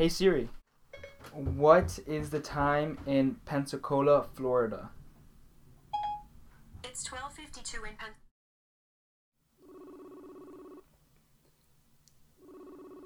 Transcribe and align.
Hey 0.00 0.08
Siri, 0.08 0.48
what 1.34 1.98
is 2.06 2.30
the 2.30 2.40
time 2.40 2.96
in 3.06 3.36
Pensacola, 3.44 4.24
Florida? 4.32 4.88
It's 6.82 7.04
12:52 7.04 7.84
in 7.86 7.96
Pen. 7.98 8.08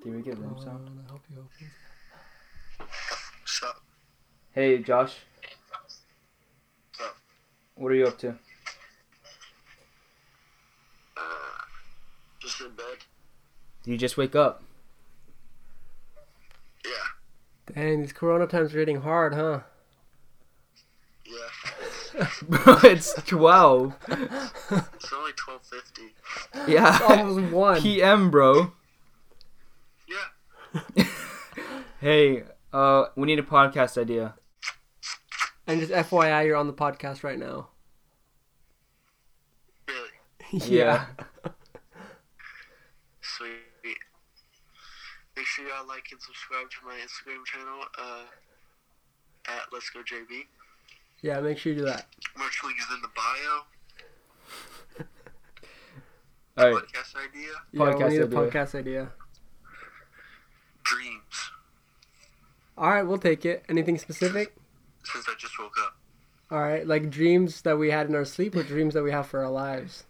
Did 0.04 0.14
we 0.14 0.22
get 0.22 0.38
room 0.38 0.56
sound? 0.56 0.88
wanna 0.88 1.08
help 1.08 1.22
you 1.28 1.38
open. 1.40 2.88
What's 3.40 3.62
up? 3.64 3.82
Hey 4.52 4.79
Josh, 4.79 5.16
What's 6.92 7.11
up? 7.11 7.16
what 7.74 7.90
are 7.90 7.96
you 7.96 8.06
up 8.06 8.18
to? 8.18 8.38
Uh, 11.16 11.22
just 12.38 12.61
in 12.61 12.70
bed. 12.70 12.98
Did 13.82 13.90
you 13.90 13.98
just 13.98 14.16
wake 14.16 14.36
up? 14.36 14.62
Yeah. 16.84 16.92
Dang, 17.75 18.00
these 18.02 18.12
Corona 18.12 18.46
times 18.46 18.74
are 18.74 18.78
hitting 18.78 19.01
hard, 19.01 19.34
huh? 19.34 19.60
Yeah. 21.27 22.28
Bro, 22.48 22.77
it's 22.84 23.14
twelve. 23.24 23.95
It's 24.09 25.12
only 25.12 25.33
twelve 25.33 25.62
fifty. 25.62 26.14
Yeah. 26.69 26.98
Almost 27.09 27.52
one. 27.52 27.80
PM, 27.80 28.30
bro. 28.30 28.73
Yeah. 30.09 31.05
Hey, 32.00 32.42
uh, 32.70 33.06
we 33.16 33.27
need 33.27 33.38
a 33.38 33.42
podcast 33.42 33.97
idea. 33.97 34.34
And 35.66 35.80
just 35.80 35.91
FYI, 35.91 36.45
you're 36.45 36.56
on 36.56 36.66
the 36.66 36.75
podcast 36.75 37.25
right 37.25 37.38
now. 37.38 37.69
Really. 39.88 40.11
Yeah. 40.70 41.06
Sweet. 43.22 43.97
Make 45.34 45.43
sure 45.54 45.66
y'all 45.68 45.86
like 45.86 46.04
and 46.10 46.20
subscribe 46.20 46.68
to 46.70 46.76
my 46.84 46.94
Instagram 46.94 47.44
channel. 47.46 47.80
Uh, 47.96 48.22
at 49.46 49.62
Let's 49.72 49.88
Go 49.90 50.00
JB. 50.00 50.46
Yeah, 51.22 51.41
make 51.41 51.58
sure 51.58 51.72
you 51.72 51.78
do 51.78 51.84
that. 51.84 52.06
Merch 52.36 52.61
link 52.64 52.77
is 52.78 52.86
in 52.94 53.02
the 53.02 53.08
bio. 53.14 55.05
All 56.66 56.74
right. 56.74 56.84
Podcast 56.84 57.14
idea. 57.16 57.48
Yeah, 57.72 57.80
Podcast 57.80 57.98
we 57.98 58.08
need 58.08 58.20
a 58.20 58.24
idea. 58.24 58.38
podcast 58.38 58.74
idea. 58.74 59.12
Dreams. 60.83 61.50
All 62.77 62.91
right, 62.91 63.02
we'll 63.02 63.18
take 63.18 63.44
it. 63.46 63.64
Anything 63.68 63.98
specific? 63.98 64.55
Since 65.05 65.27
I 65.28 65.34
just 65.39 65.58
woke 65.58 65.77
up. 65.84 65.96
All 66.50 66.61
right, 66.61 66.86
like 66.86 67.11
dreams 67.11 67.62
that 67.62 67.78
we 67.78 67.91
had 67.91 68.08
in 68.08 68.14
our 68.14 68.24
sleep 68.24 68.56
or 68.56 68.62
dreams 68.62 68.94
that 68.94 69.02
we 69.02 69.11
have 69.12 69.27
for 69.27 69.44
our 69.44 69.50
lives. 69.50 70.05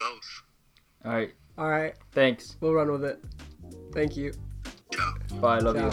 Both. 0.00 0.42
All 1.04 1.12
right. 1.12 1.32
All 1.58 1.70
right, 1.70 1.94
Thanks. 2.12 2.56
we'll 2.60 2.74
run 2.74 2.92
with 2.92 3.02
it. 3.04 3.18
Thank 3.96 4.14
you. 4.14 4.34
Ciao. 4.92 5.14
Bye. 5.40 5.58
Love 5.58 5.76
Ciao. 5.76 5.84
you. 5.84 5.90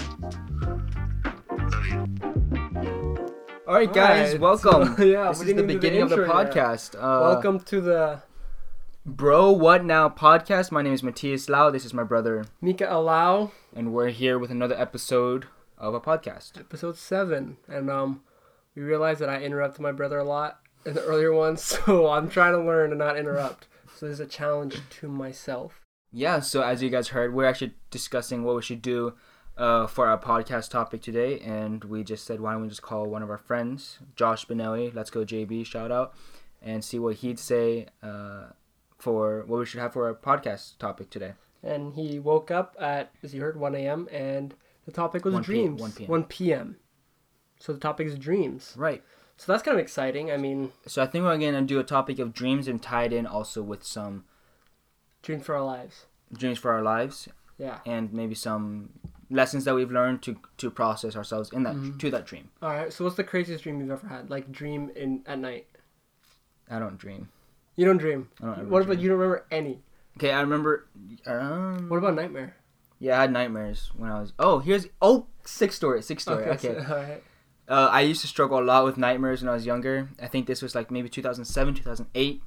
Love 1.58 1.86
you. 1.86 3.34
All 3.66 3.76
right, 3.76 3.94
guys. 3.94 4.34
Alright, 4.34 4.40
welcome. 4.42 4.98
so, 4.98 5.04
yeah, 5.06 5.30
this 5.30 5.40
is 5.40 5.46
the 5.46 5.46
didn't 5.46 5.60
even 5.60 5.68
the 5.68 5.74
beginning 5.74 6.02
of 6.02 6.10
the 6.10 6.18
podcast. 6.18 6.96
Uh, 6.96 7.22
Welcome 7.22 7.62
to 7.62 7.80
the 7.80 8.22
Bro, 9.06 9.54
what 9.54 9.86
now 9.86 10.10
podcast? 10.10 10.70
My 10.70 10.82
name 10.82 10.92
is 10.92 11.02
Matthias 11.02 11.48
Lau. 11.48 11.70
This 11.70 11.86
is 11.86 11.94
my 11.94 12.04
brother, 12.04 12.44
Mika 12.60 12.94
Allow 12.94 13.54
and 13.74 13.94
we're 13.94 14.10
here 14.10 14.38
with 14.38 14.52
another 14.52 14.76
episode 14.78 15.46
of 15.78 15.94
a 15.94 16.02
podcast. 16.02 16.60
episode 16.60 16.98
seven, 16.98 17.56
and 17.70 17.90
um, 17.90 18.22
we 18.76 18.82
realized 18.82 19.22
that 19.22 19.30
I 19.30 19.40
interrupted 19.40 19.80
my 19.80 19.94
brother 19.94 20.20
a 20.20 20.26
lot 20.26 20.60
in 20.86 20.96
the 20.96 21.04
earlier 21.06 21.32
ones, 21.32 21.64
so 21.86 22.10
I'm 22.10 22.28
trying 22.28 22.52
to 22.52 22.60
learn 22.60 22.90
to 22.90 22.98
not 22.98 23.18
interrupt. 23.18 23.68
So 23.96 24.08
this 24.08 24.16
is 24.16 24.20
a 24.20 24.26
challenge 24.26 24.82
to 25.00 25.08
myself. 25.08 25.83
Yeah, 26.16 26.42
so 26.42 26.62
as 26.62 26.84
you 26.84 26.92
guys 26.92 27.08
heard, 27.10 27.34
we're 27.34 27.46
actually 27.48 27.74
discussing 27.90 28.44
what 28.44 28.56
we 28.56 28.62
should 28.62 28.84
do 28.84 29.16
uh, 29.58 29.88
for 29.88 30.08
our 30.08 30.18
podcast 30.20 30.70
topic 30.70 31.02
today, 31.02 31.40
and 31.40 31.84
we 31.84 32.04
just 32.04 32.24
said, 32.26 32.40
why 32.40 32.54
don't 32.54 32.62
we 32.62 32.68
just 32.70 32.84
call 32.84 33.08
one 33.08 33.24
of 33.24 33.32
our 33.32 33.38
friends, 33.40 33.98
Josh 34.16 34.46
Benelli, 34.46 34.94
let's 34.94 35.10
go 35.10 35.26
JB, 35.26 35.66
shout 35.66 35.92
out, 35.92 36.14
and 36.62 36.86
see 36.86 37.00
what 37.00 37.16
he'd 37.18 37.40
say 37.40 37.88
uh, 38.04 38.50
for 39.00 39.44
what 39.48 39.58
we 39.60 39.66
should 39.66 39.80
have 39.80 39.94
for 39.94 40.06
our 40.06 40.14
podcast 40.14 40.78
topic 40.78 41.10
today. 41.10 41.34
And 41.64 41.94
he 41.96 42.20
woke 42.20 42.52
up 42.52 42.76
at, 42.80 43.12
as 43.24 43.34
you 43.34 43.42
heard, 43.42 43.60
1 43.60 43.74
a.m. 43.74 44.08
and 44.12 44.54
the 44.86 44.92
topic 44.92 45.26
was 45.26 45.34
1 45.34 45.44
p- 45.44 45.46
dreams. 45.46 45.82
1 45.82 45.92
p.m.. 45.94 46.10
1 46.10 46.24
p.m. 46.26 46.76
So 47.58 47.74
the 47.74 47.80
topic 47.80 48.06
is 48.06 48.20
dreams. 48.20 48.74
Right. 48.78 49.02
So 49.38 49.52
that's 49.52 49.64
kind 49.64 49.76
of 49.78 49.82
exciting. 49.82 50.32
I 50.32 50.38
mean, 50.38 50.74
So 50.86 51.02
I 51.02 51.08
think 51.08 51.24
we're 51.24 51.38
going 51.38 51.54
to 51.54 51.62
do 51.62 51.80
a 51.80 51.84
topic 51.84 52.20
of 52.20 52.34
dreams 52.34 52.68
and 52.68 52.82
tie 52.82 53.06
it 53.06 53.14
in 53.14 53.26
also 53.26 53.64
with 53.64 53.84
some 53.84 54.26
dreams 55.24 55.44
for 55.46 55.56
our 55.56 55.64
lives. 55.64 56.06
dreams 56.32 56.58
for 56.60 56.72
our 56.72 56.82
lives 56.82 57.28
Yeah. 57.58 57.80
and 57.86 58.12
maybe 58.14 58.34
some 58.36 58.90
lessons 59.30 59.66
that 59.66 59.74
we've 59.76 59.92
learned 59.92 60.22
to 60.24 60.38
to 60.58 60.70
process 60.72 61.16
ourselves 61.16 61.52
in 61.52 61.64
that 61.64 61.76
Mhm. 61.76 61.98
to 62.00 62.12
that 62.12 62.26
dream. 62.26 62.50
All 62.62 62.70
right. 62.70 62.92
So 62.94 63.04
what's 63.04 63.16
the 63.16 63.24
craziest 63.24 63.64
dream 63.64 63.80
you've 63.80 63.90
ever 63.92 64.08
had? 64.08 64.30
Like 64.30 64.52
dream 64.52 64.92
in 64.96 65.24
at 65.26 65.40
night. 65.40 65.68
I 66.70 66.80
don't 66.80 66.98
dream. 66.98 67.30
You 67.76 67.86
don't 67.86 67.98
dream. 67.98 68.30
I 68.42 68.46
don't 68.56 68.70
What 68.70 68.82
about 68.84 69.00
you? 69.00 69.10
Don't 69.10 69.18
remember 69.20 69.46
any? 69.52 69.82
Okay, 70.18 70.32
I 70.32 70.42
remember. 70.42 70.86
Um, 71.26 71.90
What 71.90 71.98
about 71.98 72.14
nightmare? 72.16 72.56
Yeah, 73.00 73.18
I 73.18 73.22
had 73.22 73.32
nightmares 73.32 73.92
when 73.96 74.10
I 74.12 74.20
was. 74.22 74.34
Oh, 74.40 74.60
here's 74.60 74.88
oh 75.02 75.28
six 75.44 75.76
story, 75.76 76.02
six 76.02 76.24
story. 76.24 76.46
Okay. 76.46 76.74
so- 76.76 76.86
all 76.94 77.02
right. 77.02 77.24
Uh, 77.68 77.88
I 77.92 78.02
used 78.02 78.22
to 78.22 78.28
struggle 78.28 78.60
a 78.60 78.66
lot 78.66 78.84
with 78.86 78.98
nightmares 78.98 79.42
when 79.42 79.50
I 79.50 79.54
was 79.54 79.66
younger. 79.66 80.10
I 80.22 80.28
think 80.28 80.48
this 80.48 80.62
was 80.62 80.76
like 80.76 80.92
maybe 80.92 81.08
2007, 81.10 81.74
2008, 81.76 82.42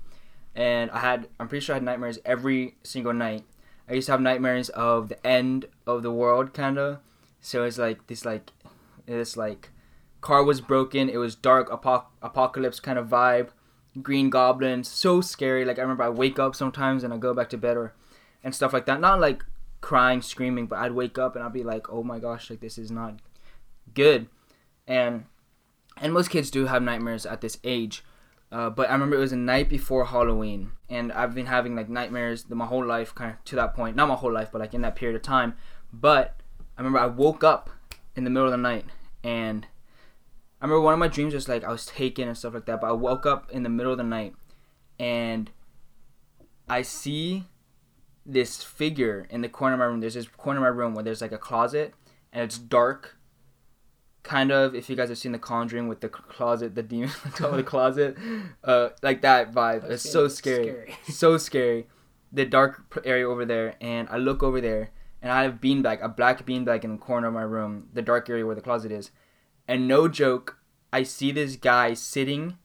and 0.56 0.90
I 0.90 1.00
had. 1.00 1.28
I'm 1.38 1.48
pretty 1.48 1.64
sure 1.64 1.74
I 1.74 1.76
had 1.76 1.84
nightmares 1.84 2.18
every 2.24 2.76
single 2.82 3.12
night. 3.12 3.44
I 3.88 3.92
used 3.92 4.06
to 4.06 4.12
have 4.12 4.20
nightmares 4.20 4.68
of 4.70 5.08
the 5.10 5.26
end 5.26 5.66
of 5.86 6.02
the 6.02 6.10
world, 6.10 6.54
kind 6.54 6.78
of. 6.78 6.98
So 7.40 7.64
it's 7.64 7.78
like 7.78 8.06
this, 8.08 8.24
like 8.24 8.50
this, 9.06 9.36
like 9.36 9.70
car 10.20 10.42
was 10.42 10.60
broken. 10.60 11.08
It 11.08 11.18
was 11.18 11.36
dark, 11.36 11.68
apoc- 11.70 12.06
apocalypse 12.22 12.80
kind 12.80 12.98
of 12.98 13.06
vibe. 13.06 13.50
Green 14.02 14.28
goblins, 14.30 14.88
so 14.88 15.20
scary. 15.20 15.64
Like 15.64 15.78
I 15.78 15.82
remember, 15.82 16.04
I 16.04 16.08
wake 16.08 16.38
up 16.38 16.56
sometimes 16.56 17.04
and 17.04 17.14
I 17.14 17.18
go 17.18 17.32
back 17.32 17.50
to 17.50 17.58
bed 17.58 17.76
or 17.76 17.94
and 18.42 18.54
stuff 18.54 18.72
like 18.72 18.86
that. 18.86 19.00
Not 19.00 19.20
like 19.20 19.44
crying, 19.80 20.22
screaming, 20.22 20.66
but 20.66 20.78
I'd 20.78 20.92
wake 20.92 21.18
up 21.18 21.36
and 21.36 21.44
I'd 21.44 21.52
be 21.52 21.62
like, 21.62 21.90
"Oh 21.90 22.02
my 22.02 22.18
gosh, 22.18 22.50
like 22.50 22.60
this 22.60 22.78
is 22.78 22.90
not 22.90 23.20
good." 23.94 24.28
And 24.86 25.26
and 25.96 26.12
most 26.12 26.30
kids 26.30 26.50
do 26.50 26.66
have 26.66 26.82
nightmares 26.82 27.26
at 27.26 27.40
this 27.40 27.58
age. 27.64 28.04
Uh, 28.56 28.70
but 28.70 28.88
I 28.88 28.94
remember 28.94 29.16
it 29.16 29.20
was 29.20 29.32
the 29.32 29.36
night 29.36 29.68
before 29.68 30.06
Halloween, 30.06 30.70
and 30.88 31.12
I've 31.12 31.34
been 31.34 31.44
having 31.44 31.76
like 31.76 31.90
nightmares 31.90 32.44
the, 32.44 32.54
my 32.54 32.64
whole 32.64 32.86
life, 32.86 33.14
kind 33.14 33.32
of 33.32 33.44
to 33.44 33.56
that 33.56 33.74
point. 33.74 33.96
Not 33.96 34.08
my 34.08 34.14
whole 34.14 34.32
life, 34.32 34.48
but 34.50 34.62
like 34.62 34.72
in 34.72 34.80
that 34.80 34.96
period 34.96 35.14
of 35.14 35.20
time. 35.20 35.56
But 35.92 36.40
I 36.74 36.80
remember 36.80 36.98
I 36.98 37.04
woke 37.04 37.44
up 37.44 37.68
in 38.14 38.24
the 38.24 38.30
middle 38.30 38.46
of 38.46 38.52
the 38.52 38.56
night, 38.56 38.86
and 39.22 39.66
I 40.58 40.64
remember 40.64 40.80
one 40.80 40.94
of 40.94 40.98
my 40.98 41.08
dreams 41.08 41.34
was 41.34 41.50
like 41.50 41.64
I 41.64 41.70
was 41.70 41.84
taken 41.84 42.28
and 42.28 42.38
stuff 42.38 42.54
like 42.54 42.64
that. 42.64 42.80
But 42.80 42.86
I 42.86 42.92
woke 42.92 43.26
up 43.26 43.50
in 43.50 43.62
the 43.62 43.68
middle 43.68 43.92
of 43.92 43.98
the 43.98 44.04
night, 44.04 44.34
and 44.98 45.50
I 46.66 46.80
see 46.80 47.44
this 48.24 48.62
figure 48.62 49.26
in 49.28 49.42
the 49.42 49.50
corner 49.50 49.74
of 49.74 49.80
my 49.80 49.84
room. 49.84 50.00
There's 50.00 50.14
this 50.14 50.28
corner 50.28 50.60
of 50.60 50.62
my 50.62 50.68
room 50.68 50.94
where 50.94 51.04
there's 51.04 51.20
like 51.20 51.30
a 51.32 51.36
closet, 51.36 51.92
and 52.32 52.42
it's 52.42 52.56
dark. 52.56 53.18
Kind 54.26 54.50
of, 54.50 54.74
if 54.74 54.90
you 54.90 54.96
guys 54.96 55.08
have 55.08 55.18
seen 55.18 55.30
The 55.30 55.38
Conjuring 55.38 55.86
with 55.86 56.00
the 56.00 56.08
closet, 56.08 56.74
the 56.74 56.82
demon 56.82 57.10
on 57.24 57.30
top 57.30 57.50
of 57.52 57.56
the 57.56 57.62
closet, 57.62 58.16
uh, 58.64 58.88
like 59.00 59.22
that 59.22 59.52
vibe. 59.52 59.88
It's 59.88 60.08
so 60.10 60.26
scary, 60.26 60.64
Scary. 60.64 60.94
so 61.12 61.38
scary. 61.38 61.86
The 62.32 62.44
dark 62.44 63.00
area 63.06 63.28
over 63.28 63.44
there, 63.44 63.76
and 63.80 64.08
I 64.10 64.16
look 64.16 64.42
over 64.42 64.60
there, 64.60 64.90
and 65.22 65.30
I 65.30 65.44
have 65.44 65.54
a 65.54 65.56
beanbag, 65.58 66.02
a 66.02 66.08
black 66.08 66.44
beanbag 66.44 66.82
in 66.82 66.90
the 66.92 66.98
corner 66.98 67.28
of 67.28 67.34
my 67.34 67.42
room, 67.42 67.88
the 67.92 68.02
dark 68.02 68.28
area 68.28 68.44
where 68.44 68.56
the 68.56 68.60
closet 68.60 68.90
is, 68.90 69.12
and 69.68 69.86
no 69.86 70.08
joke, 70.08 70.58
I 70.92 71.04
see 71.04 71.30
this 71.30 71.54
guy 71.54 71.94
sitting 71.94 72.58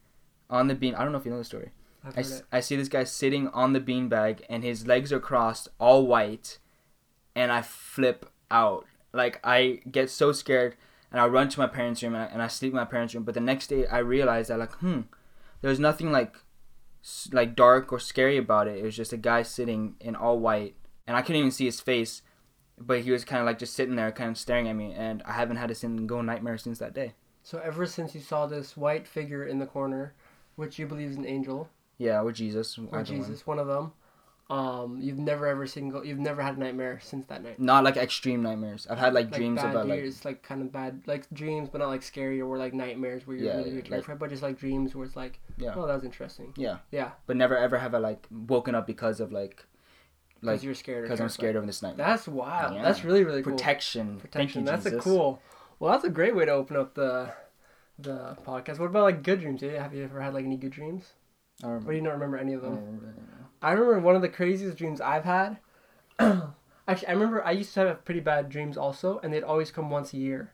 on 0.49 0.67
the 0.67 0.73
bean. 0.73 0.95
I 0.95 1.03
don't 1.03 1.11
know 1.11 1.19
if 1.19 1.25
you 1.25 1.31
know 1.31 1.38
the 1.38 1.43
story. 1.43 1.69
I, 2.03 2.07
heard 2.07 2.17
s- 2.17 2.39
it. 2.39 2.45
I 2.51 2.59
see 2.59 2.75
this 2.75 2.89
guy 2.89 3.03
sitting 3.03 3.49
on 3.49 3.73
the 3.73 3.79
beanbag 3.79 4.41
and 4.49 4.63
his 4.63 4.88
legs 4.88 5.13
are 5.13 5.19
crossed, 5.19 5.69
all 5.79 6.07
white, 6.07 6.57
and 7.35 7.51
I 7.51 7.61
flip 7.61 8.25
out. 8.49 8.85
Like 9.13 9.39
I 9.43 9.81
get 9.91 10.09
so 10.09 10.31
scared 10.31 10.75
and 11.11 11.19
I 11.19 11.25
run 11.28 11.49
to 11.49 11.59
my 11.59 11.67
parents' 11.67 12.02
room 12.03 12.16
and 12.16 12.23
I, 12.23 12.25
and 12.28 12.41
I 12.41 12.47
sleep 12.47 12.72
in 12.72 12.78
my 12.78 12.85
parents' 12.85 13.13
room. 13.13 13.23
But 13.23 13.34
the 13.35 13.40
next 13.41 13.67
day 13.67 13.85
I 13.87 13.97
realized 13.99 14.49
that 14.49 14.59
like, 14.59 14.73
hmm, 14.75 15.02
there's 15.61 15.79
nothing 15.79 16.11
like 16.11 16.35
like 17.31 17.55
dark 17.55 17.91
or 17.91 17.99
scary 17.99 18.37
about 18.37 18.67
it. 18.67 18.78
It 18.78 18.84
was 18.84 18.96
just 18.96 19.13
a 19.13 19.17
guy 19.17 19.41
sitting 19.43 19.96
in 19.99 20.16
all 20.16 20.40
white, 20.40 20.75
and 21.08 21.17
I 21.17 21.22
couldn't 21.22 21.40
even 21.40 21.52
see 21.52 21.66
his 21.66 21.81
face, 21.81 22.22
but 22.78 23.02
he 23.02 23.11
was 23.11 23.25
kind 23.25 23.40
of 23.40 23.46
like 23.46 23.58
just 23.59 23.73
sitting 23.73 23.96
there, 23.96 24.11
kind 24.11 24.29
of 24.29 24.37
staring 24.37 24.67
at 24.67 24.75
me. 24.75 24.93
And 24.93 25.23
I 25.25 25.34
haven't 25.34 25.58
had 25.58 25.72
a 25.72 25.75
single 25.75 26.22
nightmare 26.23 26.58
since 26.58 26.78
that 26.79 26.93
day. 26.93 27.14
So 27.43 27.59
ever 27.59 27.87
since 27.87 28.14
you 28.14 28.22
saw 28.22 28.46
this 28.46 28.78
white 28.78 29.07
figure 29.07 29.43
in 29.46 29.57
the 29.57 29.66
corner, 29.66 30.14
which 30.55 30.78
you 30.78 30.85
believe 30.85 31.09
is 31.09 31.17
an 31.17 31.25
angel 31.25 31.69
Yeah, 31.97 32.22
with 32.22 32.35
Jesus. 32.35 32.78
or 32.78 32.84
either 32.84 32.93
one. 32.97 33.05
Jesus, 33.05 33.47
one 33.47 33.57
of 33.57 33.66
them, 33.66 33.93
um, 34.52 35.00
you've 35.00 35.18
never 35.18 35.48
ever 35.48 35.66
single, 35.66 36.06
you've 36.06 36.20
never 36.20 36.42
had 36.42 36.58
a 36.58 36.59
nightmare 36.59 37.00
since 37.02 37.26
that 37.28 37.42
night. 37.42 37.58
Not 37.59 37.84
like 37.86 37.96
extreme 37.96 38.42
nightmares. 38.44 38.86
I've 38.90 38.98
had 38.98 39.14
like, 39.14 39.32
dreams 39.32 39.62
bad 39.62 39.72
about 39.72 39.88
like 39.88 40.00
dreams, 40.00 40.26
like 40.26 40.44
kind 40.44 40.62
of 40.62 40.72
bad, 40.74 41.02
like 41.08 41.30
dreams, 41.32 41.70
but 41.72 41.78
not 41.80 41.88
like 41.88 42.03
scary 42.03 42.42
or 42.42 42.58
like 42.58 42.74
nightmares 42.74 43.26
where 43.26 43.38
you're 43.38 43.46
Yeah, 43.46 43.52
really, 43.58 43.64
really 43.70 43.76
like- 43.82 43.90
terrified, 43.90 44.20
but 44.20 44.30
just 44.30 44.44
like 44.44 44.58
dreams 44.59 44.94
where 44.94 45.06
it's 45.06 45.16
like, 45.16 45.40
Yeah. 45.58 45.74
oh, 45.76 45.88
that 45.88 45.96
was 45.96 46.03
interesting. 46.03 46.53
Yeah. 46.58 46.80
Yeah. 46.92 47.12
but 47.28 47.38
never 47.38 47.58
ever 47.58 47.78
have 47.78 47.96
I 47.96 48.00
like 48.00 48.28
woken 48.30 48.76
up 48.76 48.86
because 48.86 49.22
of 49.22 49.32
like 49.32 49.66
Because 50.42 50.58
like 50.58 50.64
you're 50.64 50.76
scared. 50.76 51.03
because 51.03 51.22
I'm 51.22 51.30
scared 51.30 51.56
of 51.56 51.66
this 51.66 51.82
nightmare. 51.82 52.06
That's 52.08 52.28
wild. 52.28 52.76
Yeah. 52.76 52.82
That's 52.84 53.06
really 53.06 53.24
really 53.24 53.44
cool. 53.44 53.53
protection. 53.53 54.20
Protection. 54.20 54.66
Thank 54.66 54.84
that's 54.84 54.84
Jesus. 54.84 55.00
a 55.00 55.02
cool. 55.02 55.42
Well, 55.80 55.94
that's 55.94 56.03
a 56.03 56.09
great 56.09 56.36
way 56.36 56.44
to 56.46 56.52
open 56.52 56.76
up 56.76 56.94
the 56.94 57.32
the 57.98 58.36
podcast. 58.46 58.80
What 58.80 58.88
about 58.88 59.03
like 59.03 59.24
good 59.24 59.40
dreams? 59.40 59.62
Have 59.62 59.94
you 59.94 60.03
ever 60.03 60.20
had 60.20 60.34
like 60.34 60.44
any 60.46 60.58
good 60.58 60.72
dreams? 60.72 61.14
I 61.64 61.68
don't 61.68 61.86
Or 61.88 61.92
do 61.92 61.96
you 61.96 62.02
not 62.02 62.14
remember 62.14 62.38
any 62.38 62.53
of 62.53 62.64
I 62.66 62.70
them? 62.70 63.50
I 63.61 63.72
remember 63.72 63.99
one 63.99 64.16
of 64.16 64.22
the 64.22 64.29
craziest 64.29 64.78
dreams 64.78 65.02
I've 65.02 65.25
had. 65.25 65.58
Actually, 66.19 67.08
I 67.08 67.11
remember 67.11 67.46
I 67.46 67.52
used 67.52 67.73
to 67.75 67.81
have 67.81 68.05
pretty 68.05 68.19
bad 68.19 68.49
dreams 68.49 68.78
also, 68.78 69.19
and 69.19 69.31
they'd 69.31 69.43
always 69.43 69.72
come 69.72 69.90
once 69.90 70.13
a 70.13 70.17
year. 70.17 70.53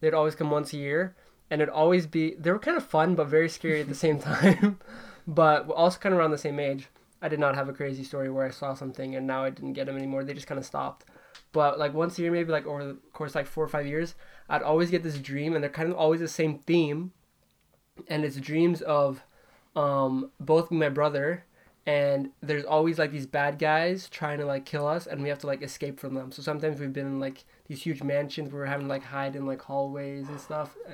They'd 0.00 0.14
always 0.14 0.34
come 0.34 0.50
once 0.50 0.72
a 0.72 0.76
year, 0.76 1.16
and 1.50 1.62
it'd 1.62 1.72
always 1.72 2.06
be 2.06 2.34
they 2.34 2.50
were 2.50 2.58
kind 2.58 2.76
of 2.76 2.84
fun 2.84 3.14
but 3.14 3.28
very 3.28 3.48
scary 3.48 3.80
at 3.80 3.88
the 3.88 3.94
same 3.94 4.18
time, 4.20 4.78
but 5.26 5.68
also 5.70 5.98
kind 5.98 6.12
of 6.14 6.18
around 6.18 6.32
the 6.32 6.38
same 6.38 6.60
age. 6.60 6.88
I 7.22 7.28
did 7.28 7.40
not 7.40 7.54
have 7.54 7.70
a 7.70 7.72
crazy 7.72 8.04
story 8.04 8.30
where 8.30 8.46
I 8.46 8.50
saw 8.50 8.74
something 8.74 9.14
and 9.16 9.26
now 9.26 9.44
I 9.44 9.50
didn't 9.50 9.72
get 9.72 9.86
them 9.86 9.96
anymore. 9.96 10.24
They 10.24 10.34
just 10.34 10.46
kind 10.46 10.58
of 10.58 10.66
stopped. 10.66 11.06
But 11.52 11.78
like 11.78 11.94
once 11.94 12.18
a 12.18 12.22
year, 12.22 12.30
maybe 12.30 12.52
like 12.52 12.66
over 12.66 12.84
the 12.84 12.98
course 13.14 13.34
like 13.34 13.46
four 13.46 13.64
or 13.64 13.68
five 13.68 13.86
years, 13.86 14.14
I'd 14.48 14.62
always 14.62 14.90
get 14.90 15.02
this 15.02 15.18
dream, 15.18 15.54
and 15.54 15.62
they're 15.62 15.70
kind 15.70 15.90
of 15.90 15.96
always 15.96 16.20
the 16.20 16.28
same 16.28 16.58
theme, 16.58 17.12
and 18.08 18.24
it's 18.24 18.36
dreams 18.36 18.82
of 18.82 19.22
um, 19.74 20.30
both 20.38 20.70
my 20.70 20.90
brother 20.90 21.44
and 21.86 22.30
there's 22.42 22.64
always 22.64 22.98
like 22.98 23.10
these 23.12 23.26
bad 23.26 23.58
guys 23.58 24.08
trying 24.08 24.38
to 24.38 24.46
like 24.46 24.64
kill 24.64 24.86
us 24.86 25.06
and 25.06 25.22
we 25.22 25.28
have 25.28 25.38
to 25.40 25.46
like 25.46 25.62
escape 25.62 26.00
from 26.00 26.14
them. 26.14 26.32
So 26.32 26.42
sometimes 26.42 26.80
we've 26.80 26.92
been 26.92 27.06
in 27.06 27.20
like 27.20 27.44
these 27.66 27.82
huge 27.82 28.02
mansions 28.02 28.52
where 28.52 28.62
we're 28.62 28.66
having 28.68 28.86
to 28.86 28.90
like 28.90 29.04
hide 29.04 29.36
in 29.36 29.46
like 29.46 29.62
hallways 29.62 30.28
and 30.28 30.40
stuff. 30.40 30.76
Uh, 30.88 30.92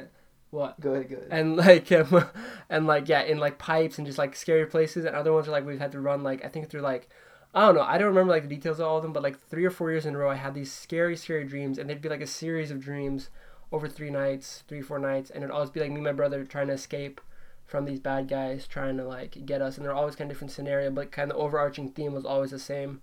what? 0.51 0.81
Good, 0.81 1.09
good. 1.09 1.29
and 1.31 1.57
like 1.69 1.93
um, 1.93 2.25
and 2.69 2.87
like 2.87 3.09
yeah 3.09 3.23
in 3.23 3.39
like 3.39 3.59
pipes 3.59 3.99
and 3.99 4.07
just 4.07 4.19
like 4.19 4.35
scary 4.35 4.67
places 4.67 5.05
and 5.05 5.15
other 5.15 5.33
ones 5.33 5.47
are 5.47 5.53
like 5.53 5.65
we've 5.65 5.79
had 5.79 5.93
to 5.93 6.01
run 6.01 6.25
like 6.25 6.45
i 6.45 6.49
think 6.49 6.69
through 6.69 6.81
like 6.81 7.09
i 7.55 7.65
don't 7.67 7.77
know 7.77 7.83
i 7.83 7.97
don't 7.99 8.09
remember 8.09 8.33
like 8.33 8.43
the 8.43 8.49
details 8.57 8.81
of 8.81 8.87
all 8.87 8.97
of 8.97 9.05
them 9.05 9.13
but 9.13 9.23
like 9.23 9.41
three 9.49 9.65
or 9.65 9.71
four 9.71 9.93
years 9.93 10.07
in 10.07 10.15
a 10.17 10.19
row 10.19 10.29
i 10.29 10.35
had 10.35 10.55
these 10.55 10.73
scary 10.73 11.17
scary 11.17 11.45
dreams 11.45 11.79
and 11.79 11.89
they'd 11.89 12.03
be 12.03 12.09
like 12.09 12.21
a 12.21 12.27
series 12.27 12.73
of 12.73 12.81
dreams 12.81 13.31
over 13.71 13.87
three 13.89 14.11
nights 14.11 14.65
three 14.67 14.83
four 14.83 14.99
nights 14.99 15.31
and 15.31 15.45
it'd 15.45 15.55
always 15.55 15.71
be 15.71 15.79
like 15.79 15.91
me 15.91 15.97
and 15.97 16.05
my 16.05 16.13
brother 16.13 16.45
trying 16.45 16.67
to 16.67 16.73
escape 16.73 17.21
from 17.71 17.85
these 17.85 18.01
bad 18.01 18.27
guys 18.29 18.67
trying 18.67 18.97
to 18.97 19.05
like 19.05 19.33
get 19.47 19.63
us 19.63 19.77
and 19.77 19.85
they're 19.87 19.95
always 20.01 20.17
kind 20.17 20.29
of 20.31 20.35
different 20.35 20.51
scenario 20.53 20.91
but 20.91 21.13
kind 21.13 21.31
of 21.31 21.37
the 21.37 21.43
overarching 21.43 21.89
theme 21.89 22.13
was 22.13 22.25
always 22.25 22.51
the 22.51 22.59
same 22.59 23.01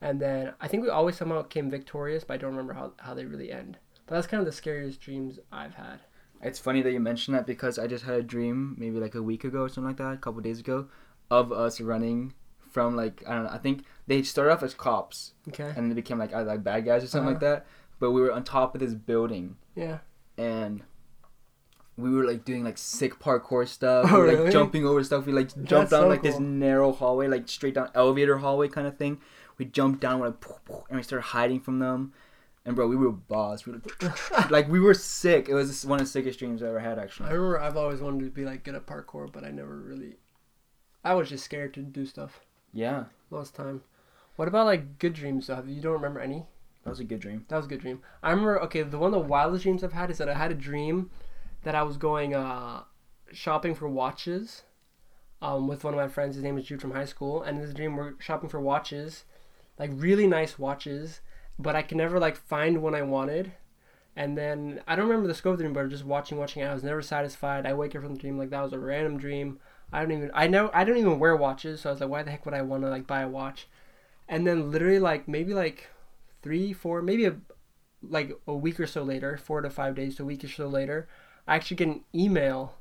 and 0.00 0.20
then 0.20 0.52
i 0.60 0.66
think 0.68 0.82
we 0.82 0.88
always 0.88 1.16
somehow 1.16 1.40
came 1.42 1.70
victorious 1.70 2.24
but 2.24 2.34
i 2.34 2.36
don't 2.36 2.50
remember 2.50 2.72
how, 2.74 2.92
how 2.98 3.14
they 3.14 3.24
really 3.24 3.50
end 3.52 3.78
but 4.06 4.14
that's 4.16 4.26
kind 4.26 4.40
of 4.40 4.46
the 4.46 4.52
scariest 4.62 5.00
dreams 5.00 5.38
i've 5.52 5.74
had 5.74 5.98
It's 6.42 6.58
funny 6.58 6.82
that 6.82 6.92
you 6.92 7.00
mentioned 7.00 7.34
that 7.36 7.46
because 7.46 7.78
I 7.78 7.86
just 7.94 8.04
had 8.04 8.16
a 8.16 8.22
dream 8.34 8.74
maybe 8.78 8.98
like 9.00 9.14
a 9.16 9.22
week 9.30 9.44
ago 9.44 9.60
or 9.62 9.68
something 9.68 9.88
like 9.92 9.96
that, 10.04 10.14
a 10.14 10.22
couple 10.24 10.40
days 10.40 10.60
ago, 10.60 10.86
of 11.30 11.50
us 11.64 11.80
running 11.80 12.32
from 12.74 12.94
like 13.02 13.16
I 13.26 13.34
don't 13.34 13.44
know. 13.46 13.50
I 13.58 13.58
think 13.58 13.84
they 14.06 14.22
started 14.22 14.52
off 14.52 14.62
as 14.62 14.72
cops 14.86 15.32
okay 15.48 15.70
and 15.76 15.90
they 15.90 15.96
became 16.02 16.18
like 16.24 16.32
either 16.32 16.50
like 16.54 16.62
bad 16.62 16.84
guys 16.84 17.02
or 17.04 17.08
something 17.08 17.32
like 17.34 17.42
Uh-huh. 17.42 17.54
that. 17.56 17.66
But 18.00 18.12
we 18.14 18.20
were 18.20 18.32
on 18.38 18.44
top 18.44 18.74
of 18.74 18.80
this 18.80 18.94
building 18.94 19.56
yeah 19.74 19.98
and 20.36 20.82
we 21.98 22.10
were 22.10 22.24
like 22.24 22.44
doing 22.44 22.62
like 22.62 22.78
sick 22.78 23.18
parkour 23.18 23.66
stuff. 23.66 24.06
Oh, 24.08 24.14
we 24.14 24.20
were, 24.20 24.28
like 24.28 24.38
really? 24.38 24.52
jumping 24.52 24.86
over 24.86 25.02
stuff. 25.02 25.26
We 25.26 25.32
like 25.32 25.52
That's 25.52 25.68
jumped 25.68 25.90
down 25.90 26.02
so 26.02 26.08
like 26.08 26.22
this 26.22 26.38
narrow 26.38 26.92
hallway, 26.92 27.26
like 27.26 27.48
straight 27.48 27.74
down 27.74 27.90
elevator 27.94 28.38
hallway 28.38 28.68
kind 28.68 28.86
of 28.86 28.96
thing. 28.96 29.20
We 29.58 29.64
jumped 29.64 30.00
down, 30.00 30.20
like, 30.20 30.34
and 30.88 30.96
we 30.96 31.02
started 31.02 31.26
hiding 31.26 31.58
from 31.58 31.80
them. 31.80 32.12
And 32.64 32.76
bro, 32.76 32.86
we 32.86 32.94
were 32.94 33.10
boss. 33.10 33.66
We 33.66 33.72
were 33.72 33.82
like 34.50 34.68
we 34.68 34.78
were 34.78 34.94
sick. 34.94 35.48
It 35.48 35.54
was 35.54 35.84
one 35.84 35.98
of 35.98 36.06
the 36.06 36.10
sickest 36.10 36.38
dreams 36.38 36.62
I 36.62 36.68
ever 36.68 36.78
had 36.78 37.00
Actually, 37.00 37.30
I 37.30 37.32
remember 37.32 37.60
I've 37.60 37.76
always 37.76 38.00
wanted 38.00 38.24
to 38.24 38.30
be 38.30 38.44
like 38.44 38.62
good 38.62 38.76
at 38.76 38.86
parkour, 38.86 39.30
but 39.32 39.42
I 39.42 39.50
never 39.50 39.76
really. 39.76 40.16
I 41.04 41.14
was 41.14 41.28
just 41.28 41.44
scared 41.44 41.74
to 41.74 41.80
do 41.80 42.06
stuff 42.06 42.40
Yeah, 42.72 43.04
most 43.30 43.54
time. 43.54 43.82
What 44.36 44.46
about 44.46 44.66
like 44.66 45.00
good 45.00 45.14
dreams 45.14 45.48
though? 45.48 45.64
You 45.66 45.80
don't 45.80 45.94
remember 45.94 46.20
any? 46.20 46.46
that 46.84 46.90
was 46.90 47.00
a 47.00 47.04
good 47.04 47.20
dream. 47.20 47.44
That 47.48 47.56
was 47.56 47.66
a 47.66 47.68
good 47.68 47.80
dream. 47.80 48.02
I 48.22 48.30
remember. 48.30 48.60
Okay, 48.62 48.82
the 48.82 48.98
one 48.98 49.12
of 49.12 49.20
the 49.20 49.28
wildest 49.28 49.64
dreams 49.64 49.82
I've 49.82 49.92
had 49.92 50.10
is 50.10 50.18
that 50.18 50.28
I 50.28 50.34
had 50.34 50.52
a 50.52 50.54
dream 50.54 51.10
that 51.62 51.74
I 51.74 51.82
was 51.82 51.96
going 51.96 52.34
uh, 52.34 52.82
shopping 53.32 53.74
for 53.74 53.88
watches, 53.88 54.62
um, 55.40 55.68
with 55.68 55.84
one 55.84 55.94
of 55.94 56.00
my 56.00 56.08
friends. 56.08 56.34
His 56.34 56.44
name 56.44 56.58
is 56.58 56.66
Jude 56.66 56.80
from 56.80 56.92
high 56.92 57.04
school, 57.04 57.42
and 57.42 57.58
in 57.58 57.64
this 57.64 57.74
dream 57.74 57.96
we're 57.96 58.14
shopping 58.18 58.48
for 58.48 58.60
watches, 58.60 59.24
like 59.78 59.90
really 59.94 60.26
nice 60.26 60.58
watches, 60.58 61.20
but 61.58 61.76
I 61.76 61.82
could 61.82 61.96
never 61.96 62.18
like 62.18 62.36
find 62.36 62.82
one 62.82 62.94
I 62.94 63.02
wanted. 63.02 63.52
And 64.16 64.36
then 64.36 64.80
I 64.88 64.96
don't 64.96 65.06
remember 65.08 65.28
the 65.28 65.34
scope 65.34 65.52
of 65.52 65.58
the 65.58 65.64
dream, 65.64 65.72
but 65.72 65.88
just 65.88 66.04
watching, 66.04 66.38
watching. 66.38 66.64
I 66.64 66.74
was 66.74 66.82
never 66.82 67.02
satisfied. 67.02 67.66
I 67.66 67.74
wake 67.74 67.94
up 67.94 68.02
from 68.02 68.14
the 68.14 68.20
dream 68.20 68.36
like 68.36 68.50
that 68.50 68.62
was 68.62 68.72
a 68.72 68.78
random 68.78 69.16
dream. 69.16 69.60
I 69.92 70.00
don't 70.00 70.10
even. 70.10 70.30
I 70.34 70.48
know. 70.48 70.70
I 70.74 70.84
don't 70.84 70.96
even 70.96 71.20
wear 71.20 71.36
watches, 71.36 71.80
so 71.80 71.90
I 71.90 71.92
was 71.92 72.00
like, 72.00 72.10
why 72.10 72.22
the 72.24 72.32
heck 72.32 72.44
would 72.44 72.54
I 72.54 72.62
want 72.62 72.82
to 72.82 72.90
like 72.90 73.06
buy 73.06 73.20
a 73.20 73.28
watch? 73.28 73.68
And 74.28 74.46
then 74.46 74.72
literally 74.72 74.98
like 74.98 75.28
maybe 75.28 75.54
like 75.54 75.88
three, 76.42 76.72
four, 76.72 77.00
maybe 77.00 77.26
a 77.26 77.36
like 78.02 78.32
a 78.46 78.54
week 78.54 78.78
or 78.80 78.86
so 78.86 79.02
later, 79.02 79.36
four 79.36 79.60
to 79.60 79.70
five 79.70 79.94
days 79.94 80.16
to 80.16 80.24
a 80.24 80.26
week 80.26 80.44
or 80.44 80.48
so 80.48 80.68
later, 80.68 81.08
I 81.48 81.56
actually 81.56 81.76
get 81.78 81.88
an 81.88 82.04
email. 82.14 82.74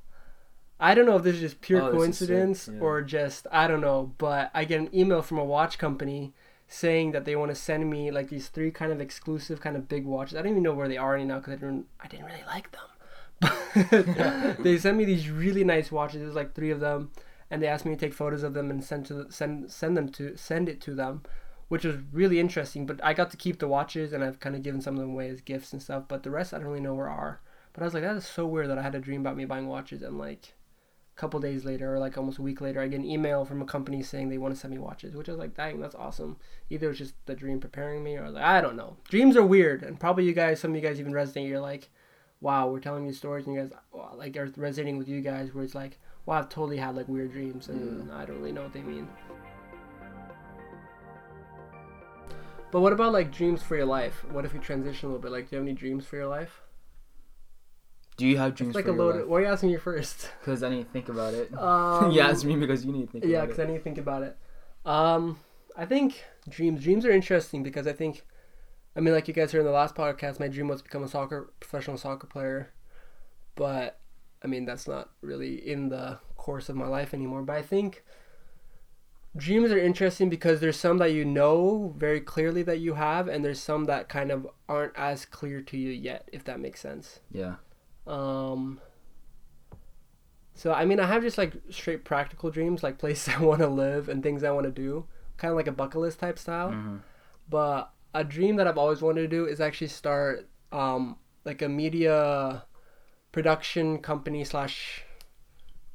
I 0.79 0.93
don't 0.93 1.07
know 1.07 1.15
if 1.17 1.23
this 1.23 1.35
is 1.35 1.41
just 1.41 1.61
pure 1.61 1.81
Oh, 1.81 1.91
coincidence 1.91 2.69
yeah. 2.71 2.79
or 2.79 3.01
just 3.01 3.47
I 3.51 3.67
don't 3.67 3.81
know, 3.81 4.13
but 4.19 4.51
I 4.53 4.65
get 4.65 4.79
an 4.79 4.89
email 4.93 5.21
from 5.23 5.39
a 5.39 5.45
watch 5.45 5.79
company 5.79 6.33
saying 6.67 7.13
that 7.13 7.25
they 7.25 7.35
want 7.35 7.49
to 7.49 7.55
send 7.55 7.89
me 7.89 8.11
like 8.11 8.29
these 8.29 8.49
three 8.49 8.69
kind 8.71 8.91
of 8.91 9.01
exclusive 9.01 9.61
kind 9.61 9.75
of 9.75 9.87
big 9.87 10.05
watches. 10.05 10.35
I 10.35 10.41
don't 10.41 10.51
even 10.51 10.63
know 10.63 10.73
where 10.73 10.87
they 10.89 10.97
are 10.97 11.13
right 11.13 11.25
now 11.25 11.37
because 11.39 11.53
I 11.53 11.55
didn't 11.55 11.85
I 11.99 12.07
didn't 12.07 12.25
really 12.25 12.43
like 12.45 12.71
them. 12.71 12.81
But 13.39 14.57
they 14.63 14.77
sent 14.77 14.97
me 14.97 15.05
these 15.05 15.29
really 15.29 15.63
nice 15.63 15.91
watches. 15.91 16.21
There's 16.21 16.35
like 16.35 16.53
three 16.53 16.71
of 16.71 16.79
them, 16.79 17.11
and 17.49 17.61
they 17.61 17.67
asked 17.67 17.85
me 17.85 17.95
to 17.95 17.99
take 17.99 18.13
photos 18.13 18.43
of 18.43 18.53
them 18.53 18.69
and 18.69 18.83
send 18.83 19.05
to 19.07 19.13
the, 19.13 19.31
send 19.31 19.71
send 19.71 19.95
them 19.95 20.09
to 20.09 20.35
send 20.37 20.67
it 20.69 20.81
to 20.81 20.93
them, 20.95 21.21
which 21.69 21.85
was 21.85 21.97
really 22.11 22.39
interesting. 22.39 22.85
But 22.85 22.99
I 23.03 23.13
got 23.13 23.31
to 23.31 23.37
keep 23.37 23.59
the 23.59 23.67
watches, 23.67 24.11
and 24.13 24.23
I've 24.23 24.39
kind 24.39 24.55
of 24.55 24.63
given 24.63 24.81
some 24.81 24.95
of 24.95 25.01
them 25.01 25.11
away 25.11 25.29
as 25.29 25.41
gifts 25.41 25.71
and 25.73 25.81
stuff. 25.81 26.03
But 26.07 26.23
the 26.23 26.31
rest 26.31 26.53
I 26.53 26.57
don't 26.57 26.67
really 26.67 26.79
know 26.81 26.95
where 26.95 27.09
are. 27.09 27.41
But 27.77 27.83
I 27.83 27.85
was 27.85 27.93
like, 27.93 28.01
that 28.01 28.15
is 28.15 28.25
so 28.25 28.47
weird 28.47 28.71
that 28.71 28.79
I 28.79 28.81
had 28.81 28.95
a 28.95 28.99
dream 28.99 29.21
about 29.21 29.37
me 29.37 29.45
buying 29.45 29.67
watches, 29.67 30.01
and 30.01 30.17
like 30.17 30.55
a 31.15 31.19
couple 31.19 31.39
days 31.39 31.63
later, 31.63 31.93
or 31.93 31.99
like 31.99 32.17
almost 32.17 32.39
a 32.39 32.41
week 32.41 32.59
later, 32.59 32.81
I 32.81 32.87
get 32.87 33.01
an 33.01 33.05
email 33.05 33.45
from 33.45 33.61
a 33.61 33.65
company 33.65 34.01
saying 34.01 34.29
they 34.29 34.39
want 34.39 34.55
to 34.55 34.59
send 34.59 34.73
me 34.73 34.79
watches, 34.79 35.15
which 35.15 35.29
I 35.29 35.33
was 35.33 35.39
like, 35.39 35.55
dang, 35.55 35.79
that's 35.79 35.93
awesome. 35.93 36.37
Either 36.71 36.89
it's 36.89 36.97
just 36.97 37.13
the 37.27 37.35
dream 37.35 37.59
preparing 37.59 38.03
me, 38.03 38.17
or 38.17 38.31
like 38.31 38.43
I 38.43 38.61
don't 38.61 38.77
know. 38.77 38.97
Dreams 39.07 39.37
are 39.37 39.45
weird, 39.45 39.83
and 39.83 39.99
probably 39.99 40.25
you 40.25 40.33
guys, 40.33 40.59
some 40.59 40.71
of 40.71 40.75
you 40.75 40.81
guys 40.81 40.99
even 40.99 41.13
resonate. 41.13 41.47
You're 41.47 41.59
like, 41.59 41.91
wow, 42.41 42.67
we're 42.67 42.79
telling 42.79 43.05
you 43.05 43.13
stories, 43.13 43.45
and 43.45 43.53
you 43.53 43.61
guys 43.61 43.71
wow, 43.91 44.15
like 44.17 44.35
are 44.37 44.51
resonating 44.57 44.97
with 44.97 45.07
you 45.07 45.21
guys, 45.21 45.53
where 45.53 45.63
it's 45.63 45.75
like, 45.75 45.99
wow, 46.25 46.39
I've 46.39 46.49
totally 46.49 46.77
had 46.77 46.95
like 46.95 47.07
weird 47.07 47.31
dreams, 47.31 47.67
and 47.67 48.11
I 48.11 48.25
don't 48.25 48.39
really 48.39 48.53
know 48.53 48.63
what 48.63 48.73
they 48.73 48.81
mean. 48.81 49.07
But 52.71 52.81
what 52.81 52.91
about 52.91 53.13
like 53.13 53.31
dreams 53.31 53.61
for 53.61 53.75
your 53.75 53.85
life? 53.85 54.25
What 54.31 54.45
if 54.45 54.53
we 54.53 54.59
transition 54.59 55.09
a 55.09 55.11
little 55.11 55.21
bit? 55.21 55.31
Like, 55.31 55.51
do 55.51 55.55
you 55.55 55.59
have 55.59 55.67
any 55.67 55.75
dreams 55.75 56.03
for 56.03 56.15
your 56.15 56.25
life? 56.25 56.63
Do 58.17 58.25
you 58.25 58.37
have 58.37 58.55
dreams 58.55 58.71
It's 58.71 58.75
like 58.75 58.85
for 58.85 58.91
a 58.91 58.95
load. 58.95 59.15
life? 59.15 59.27
Why 59.27 59.37
are 59.37 59.41
you 59.41 59.47
asking 59.47 59.69
me 59.71 59.77
first? 59.77 60.29
Because 60.39 60.63
I 60.63 60.69
need 60.69 60.83
to 60.85 60.89
think 60.91 61.07
about 61.09 61.33
it. 61.33 61.53
Um, 61.57 62.11
yeah, 62.11 62.31
it's 62.31 62.43
me 62.43 62.55
because 62.55 62.83
you 62.83 62.91
need 62.91 63.05
to 63.05 63.11
think 63.11 63.25
yeah, 63.25 63.37
about 63.37 63.49
because. 63.49 63.59
I 63.59 63.67
need 63.67 63.77
to 63.77 63.83
think 63.83 63.97
about 63.99 64.23
it. 64.23 64.37
Um, 64.85 65.39
I 65.75 65.85
think 65.85 66.23
dreams. 66.49 66.83
Dreams 66.83 67.05
are 67.05 67.11
interesting 67.11 67.61
because 67.61 67.85
I 67.85 67.93
think, 67.93 68.23
I 68.95 68.99
mean, 69.01 69.13
like 69.13 69.27
you 69.27 69.33
guys 69.33 69.51
heard 69.51 69.59
in 69.59 69.65
the 69.65 69.71
last 69.71 69.95
podcast, 69.95 70.39
my 70.39 70.47
dream 70.47 70.67
was 70.67 70.79
to 70.81 70.83
become 70.83 71.03
a 71.03 71.07
soccer 71.07 71.51
professional 71.59 71.97
soccer 71.97 72.25
player, 72.27 72.71
but 73.55 73.99
I 74.43 74.47
mean 74.47 74.65
that's 74.65 74.87
not 74.87 75.11
really 75.21 75.55
in 75.55 75.89
the 75.89 76.19
course 76.35 76.69
of 76.69 76.75
my 76.75 76.87
life 76.87 77.13
anymore. 77.13 77.43
But 77.43 77.57
I 77.57 77.61
think 77.61 78.03
dreams 79.35 79.71
are 79.71 79.77
interesting 79.77 80.29
because 80.29 80.59
there's 80.59 80.79
some 80.79 80.97
that 80.97 81.11
you 81.13 81.23
know 81.25 81.93
very 81.97 82.21
clearly 82.21 82.63
that 82.63 82.79
you 82.79 82.95
have, 82.95 83.27
and 83.27 83.45
there's 83.45 83.59
some 83.59 83.85
that 83.85 84.09
kind 84.09 84.31
of 84.31 84.47
aren't 84.67 84.93
as 84.97 85.25
clear 85.25 85.61
to 85.61 85.77
you 85.77 85.91
yet, 85.91 86.27
if 86.31 86.43
that 86.45 86.59
makes 86.59 86.79
sense. 86.79 87.19
Yeah. 87.31 87.55
Um. 88.07 88.79
So 90.53 90.73
I 90.73 90.85
mean, 90.85 90.99
I 90.99 91.05
have 91.05 91.21
just 91.21 91.37
like 91.37 91.53
straight 91.69 92.03
practical 92.03 92.49
dreams, 92.49 92.83
like 92.83 92.97
places 92.97 93.33
I 93.37 93.41
want 93.41 93.61
to 93.61 93.67
live 93.67 94.09
and 94.09 94.23
things 94.23 94.43
I 94.43 94.51
want 94.51 94.65
to 94.65 94.71
do, 94.71 95.05
kind 95.37 95.51
of 95.51 95.55
like 95.57 95.67
a 95.67 95.71
bucket 95.71 96.01
list 96.01 96.19
type 96.19 96.39
style. 96.39 96.71
hmm 96.71 96.97
But 97.49 97.91
a 98.13 98.23
dream 98.23 98.55
that 98.55 98.67
I've 98.67 98.77
always 98.77 99.01
wanted 99.01 99.21
to 99.21 99.27
do 99.27 99.45
is 99.45 99.61
actually 99.61 99.87
start 99.89 100.47
um 100.71 101.17
like 101.45 101.61
a 101.61 101.69
media 101.69 102.63
production 103.31 103.99
company 103.99 104.43
slash 104.43 105.03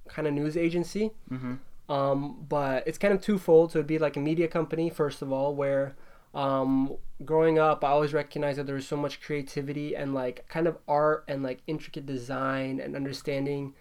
kind 0.09 0.28
of 0.28 0.35
news 0.35 0.57
agency. 0.57 1.11
hmm 1.28 1.54
Um, 1.88 2.47
but 2.49 2.87
it's 2.87 2.99
kind 2.99 3.12
of 3.12 3.21
twofold. 3.21 3.73
So 3.73 3.78
it'd 3.81 3.87
be 3.87 3.99
like 3.99 4.16
a 4.16 4.21
media 4.21 4.49
company, 4.49 4.88
first 4.90 5.23
of 5.23 5.33
all, 5.33 5.54
where 5.54 5.97
um, 6.34 6.96
growing 7.24 7.58
up, 7.58 7.84
I 7.84 7.88
always 7.88 8.14
recognized 8.14 8.58
that 8.58 8.66
there 8.66 8.74
was 8.74 8.88
so 8.88 8.96
much 8.96 9.20
creativity 9.20 9.94
and 9.94 10.14
like 10.14 10.48
kind 10.48 10.66
of 10.66 10.78
art 10.88 11.24
and 11.28 11.42
like 11.42 11.60
intricate 11.66 12.06
design 12.06 12.80
and 12.80 12.96
understanding 12.96 13.74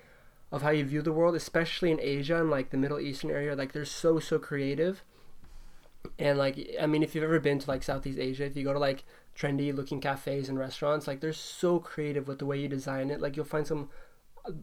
of 0.52 0.62
how 0.62 0.70
you 0.72 0.84
view 0.84 1.02
the 1.02 1.14
world, 1.14 1.36
especially 1.36 1.92
in 1.92 2.00
Asia 2.02 2.40
and 2.40 2.50
like 2.50 2.70
the 2.70 2.78
Middle 2.78 3.00
Eastern 3.00 3.32
area. 3.32 3.56
Like 3.56 3.72
they're 3.72 3.86
so, 3.86 4.20
so 4.20 4.38
creative. 4.38 5.04
And 6.20 6.38
like, 6.38 6.76
I 6.80 6.88
mean, 6.88 7.04
if 7.04 7.16
you've 7.16 7.24
ever 7.24 7.40
been 7.40 7.60
to 7.60 7.70
like 7.70 7.84
Southeast 7.84 8.20
Asia, 8.20 8.46
if 8.46 8.58
you 8.58 8.66
go 8.66 8.74
to 8.74 8.80
like 8.80 9.06
trendy 9.38 9.74
looking 9.74 10.02
cafes 10.02 10.50
and 10.50 10.60
restaurants, 10.60 11.08
like 11.08 11.22
they're 11.22 11.32
so 11.32 11.80
creative 11.80 12.28
with 12.28 12.40
the 12.40 12.46
way 12.46 12.60
you 12.60 12.68
design 12.68 13.12
it. 13.12 13.22
Like 13.22 13.38
you'll 13.38 13.46
find 13.46 13.66
some 13.66 13.90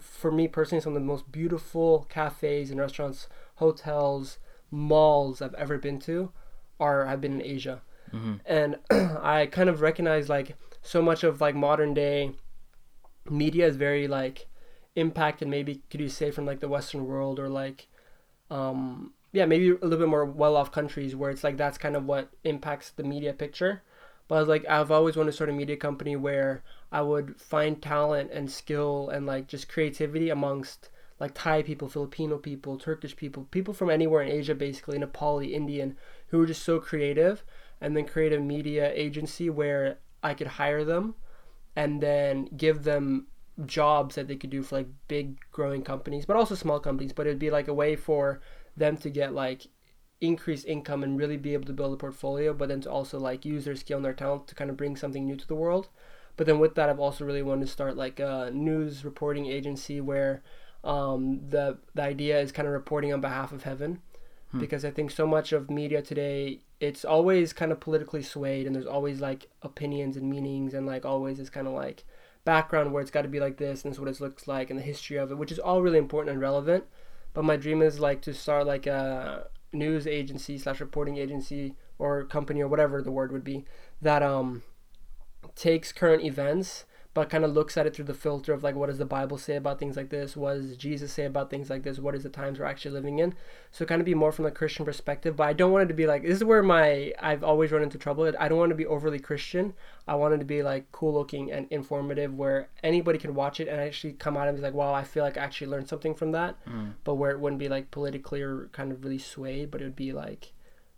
for 0.01 0.31
me 0.31 0.49
personally, 0.49 0.83
some 0.83 0.95
of 0.95 1.01
the 1.01 1.07
most 1.07 1.31
beautiful 1.31 2.07
cafes 2.11 2.71
and 2.71 2.81
restaurants, 2.81 3.29
hotels, 3.55 4.39
malls 4.71 5.41
I've 5.41 5.55
ever 5.55 5.79
been 5.79 6.01
to 6.01 6.33
are 6.81 7.07
have 7.07 7.21
been 7.21 7.41
in 7.41 7.43
Asia, 7.43 7.83
hmm 8.13 8.37
and 8.47 8.79
I 8.91 9.49
kind 9.51 9.69
of 9.69 9.81
recognize 9.81 10.29
like 10.29 10.57
so 10.83 11.03
much 11.03 11.25
of 11.25 11.41
like 11.41 11.55
modern 11.55 11.95
day 11.95 12.33
media 13.31 13.67
is 13.67 13.77
very 13.77 14.09
like 14.09 14.47
impacted. 14.97 15.49
Maybe 15.49 15.83
could 15.91 16.01
you 16.01 16.09
say 16.09 16.31
from 16.31 16.47
like 16.47 16.61
the 16.61 16.69
Western 16.69 17.07
world 17.07 17.39
or 17.39 17.49
like, 17.49 17.89
um, 18.51 19.13
yeah, 19.33 19.47
maybe 19.47 19.71
a 19.71 19.75
little 19.75 19.99
bit 19.99 20.09
more 20.09 20.25
well 20.25 20.57
off 20.57 20.73
countries 20.73 21.15
where 21.17 21.31
it's 21.31 21.45
like 21.45 21.57
that's 21.57 21.79
kind 21.79 21.97
of 21.97 22.07
what 22.07 22.31
impacts 22.45 22.91
the 22.91 23.05
media 23.05 23.33
picture. 23.33 23.83
But 24.29 24.37
I 24.37 24.41
was 24.41 24.49
like, 24.49 24.67
I've 24.69 24.91
always 24.91 25.17
wanted 25.17 25.31
to 25.31 25.37
start 25.37 25.51
a 25.51 25.53
media 25.53 25.77
company 25.77 26.17
where 26.17 26.63
I 26.93 27.03
would 27.03 27.41
find 27.41 27.81
talent 27.81 28.31
and 28.33 28.51
skill 28.51 29.09
and 29.11 29.27
like 29.27 29.49
just 29.49 29.69
creativity 29.69 30.31
amongst 30.31 30.91
like 31.21 31.33
Thai 31.35 31.63
people, 31.63 31.89
Filipino 31.89 32.39
people, 32.39 32.79
Turkish 32.79 33.17
people, 33.17 33.49
people 33.51 33.75
from 33.75 33.91
anywhere 33.91 34.23
in 34.23 34.31
Asia, 34.31 34.55
basically 34.55 34.99
Nepali, 34.99 35.53
Indian, 35.53 35.97
who 36.29 36.39
were 36.39 36.47
just 36.47 36.63
so 36.63 36.81
creative, 36.81 37.45
and 37.81 37.97
then 37.97 38.05
create 38.05 38.33
a 38.33 38.41
media 38.41 38.91
agency 38.95 39.51
where 39.51 39.99
I 40.23 40.35
could 40.35 40.47
hire 40.47 40.85
them, 40.85 41.15
and 41.77 42.01
then 42.01 42.49
give 42.57 42.85
them 42.85 43.27
jobs 43.67 44.15
that 44.15 44.29
they 44.29 44.37
could 44.37 44.51
do 44.51 44.63
for 44.63 44.77
like 44.77 44.89
big 45.09 45.39
growing 45.53 45.83
companies, 45.83 46.27
but 46.27 46.37
also 46.37 46.55
small 46.55 46.81
companies. 46.81 47.13
But 47.13 47.27
it'd 47.27 47.39
be 47.39 47.51
like 47.51 47.69
a 47.69 47.75
way 47.75 47.97
for 47.97 48.41
them 48.77 48.97
to 48.99 49.11
get 49.11 49.35
like 49.35 49.67
increased 50.21 50.67
income 50.67 51.03
and 51.03 51.19
really 51.19 51.37
be 51.37 51.55
able 51.55 51.67
to 51.67 51.73
build 51.73 51.95
a 51.95 51.97
portfolio, 51.97 52.53
but 52.53 52.69
then 52.69 52.81
to 52.83 52.91
also 52.91 53.19
like 53.19 53.45
use 53.45 53.65
their 53.65 53.77
skill 53.77 53.99
and 53.99 54.05
their 54.05 54.13
talent 54.13 54.49
to 54.49 54.55
kind 54.55 54.71
of 54.71 54.77
bring 54.77 54.97
something 54.97 55.27
new 55.27 55.37
to 55.37 55.47
the 55.47 55.55
world. 55.55 55.89
But 56.37 56.47
then 56.47 56.59
with 56.59 56.75
that, 56.77 56.89
I've 56.89 57.01
also 57.01 57.25
really 57.25 57.43
wanted 57.43 57.67
to 57.67 57.73
start 57.73 57.97
like 57.97 58.21
a 58.21 58.51
news 58.53 59.05
reporting 59.05 59.47
agency 59.47 60.01
where 60.01 60.43
um, 60.85 61.41
the 61.49 61.79
the 61.95 62.03
idea 62.03 62.41
is 62.41 62.53
kind 62.53 62.69
of 62.69 62.75
reporting 62.75 63.13
on 63.13 63.21
behalf 63.21 63.53
of 63.53 63.65
heaven, 63.65 64.01
Hmm. 64.51 64.61
because 64.61 64.85
I 64.85 64.91
think 64.91 65.11
so 65.11 65.27
much 65.27 65.53
of 65.53 65.71
media 65.71 66.01
today 66.01 66.61
it's 66.81 67.05
always 67.05 67.53
kind 67.53 67.73
of 67.73 67.81
politically 67.81 68.23
swayed 68.23 68.67
and 68.67 68.75
there's 68.75 68.87
always 68.87 69.21
like 69.21 69.49
opinions 69.63 70.17
and 70.17 70.31
meanings 70.31 70.75
and 70.75 70.87
like 70.87 71.05
always 71.05 71.39
this 71.39 71.51
kind 71.51 71.67
of 71.67 71.75
like 71.75 72.05
background 72.45 72.93
where 72.93 73.03
it's 73.03 73.11
got 73.11 73.23
to 73.23 73.29
be 73.29 73.41
like 73.41 73.59
this 73.59 73.83
and 73.83 73.91
this 73.91 73.97
is 73.97 74.01
what 74.01 74.09
it 74.09 74.21
looks 74.21 74.49
like 74.49 74.71
and 74.71 74.79
the 74.79 74.83
history 74.83 75.19
of 75.19 75.31
it, 75.31 75.37
which 75.37 75.53
is 75.53 75.59
all 75.59 75.83
really 75.83 75.99
important 75.99 76.33
and 76.33 76.41
relevant. 76.41 76.85
But 77.35 77.45
my 77.45 77.57
dream 77.57 77.83
is 77.83 78.01
like 78.01 78.23
to 78.23 78.33
start 78.33 78.67
like 78.67 78.87
a 78.87 79.49
news 79.73 80.07
agency 80.07 80.57
slash 80.57 80.81
reporting 80.81 81.19
agency 81.19 81.75
or 81.99 82.25
company 82.25 82.63
or 82.63 82.69
whatever 82.69 83.03
the 83.03 83.11
word 83.11 83.33
would 83.33 83.45
be 83.45 83.67
that 84.01 84.23
um 84.23 84.63
takes 85.55 85.93
current 85.93 86.25
events 86.25 86.85
but 87.19 87.31
kind 87.31 87.45
of 87.45 87.53
looks 87.53 87.77
at 87.77 87.85
it 87.85 87.97
through 87.97 88.05
the 88.05 88.15
filter 88.15 88.53
of 88.53 88.63
like 88.63 88.77
what 88.77 88.89
does 88.89 88.99
the 88.99 89.05
bible 89.05 89.37
say 89.37 89.57
about 89.57 89.81
things 89.81 89.97
like 89.97 90.09
this? 90.09 90.37
What 90.37 90.55
does 90.55 90.77
jesus 90.77 91.13
say 91.13 91.25
about 91.25 91.51
things 91.51 91.69
like 91.69 91.83
this? 91.83 91.99
What 91.99 92.15
is 92.15 92.23
the 92.23 92.29
times 92.29 92.59
we're 92.59 92.65
actually 92.65 92.93
living 92.93 93.19
in? 93.19 93.35
So 93.73 93.85
kind 93.85 94.01
of 94.01 94.07
be 94.07 94.15
more 94.15 94.31
from 94.31 94.45
the 94.45 94.53
christian 94.53 94.85
perspective 94.85 95.35
but 95.35 95.49
i 95.49 95.53
don't 95.53 95.73
want 95.73 95.83
it 95.83 95.89
to 95.89 95.95
be 95.95 96.07
like 96.07 96.23
this 96.23 96.37
is 96.37 96.45
where 96.45 96.63
my 96.63 97.13
i've 97.21 97.43
always 97.43 97.73
run 97.73 97.83
into 97.83 97.99
trouble 97.99 98.33
i 98.39 98.49
don't 98.49 98.59
want 98.59 98.71
to 98.71 98.77
be 98.77 98.87
overly 98.87 99.19
christian. 99.19 99.75
I 100.07 100.15
want 100.15 100.33
it 100.33 100.39
to 100.39 100.45
be 100.45 100.63
like 100.63 100.91
cool 100.93 101.13
looking 101.13 101.51
and 101.53 101.67
informative 101.71 102.33
where 102.35 102.69
anybody 102.83 103.19
can 103.19 103.35
watch 103.35 103.59
it 103.59 103.69
and 103.69 103.81
actually 103.81 104.13
come 104.13 104.37
out 104.37 104.47
and 104.47 104.57
be 104.57 104.63
like 104.63 104.75
wow 104.75 104.95
i 104.95 105.03
feel 105.03 105.25
like 105.25 105.37
i 105.37 105.43
actually 105.43 105.67
learned 105.67 105.89
something 105.89 106.15
from 106.15 106.31
that. 106.33 106.65
Mm. 106.67 106.95
but 107.05 107.17
where 107.17 107.33
it 107.33 107.41
wouldn't 107.41 107.59
be 107.59 107.69
like 107.69 107.91
politically 107.91 108.41
or 108.41 108.71
kind 108.73 108.93
of 108.93 109.03
really 109.03 109.19
swayed 109.19 109.71
but 109.73 109.81
it 109.81 109.85
would 109.85 109.97
be 109.97 110.13
like 110.13 110.53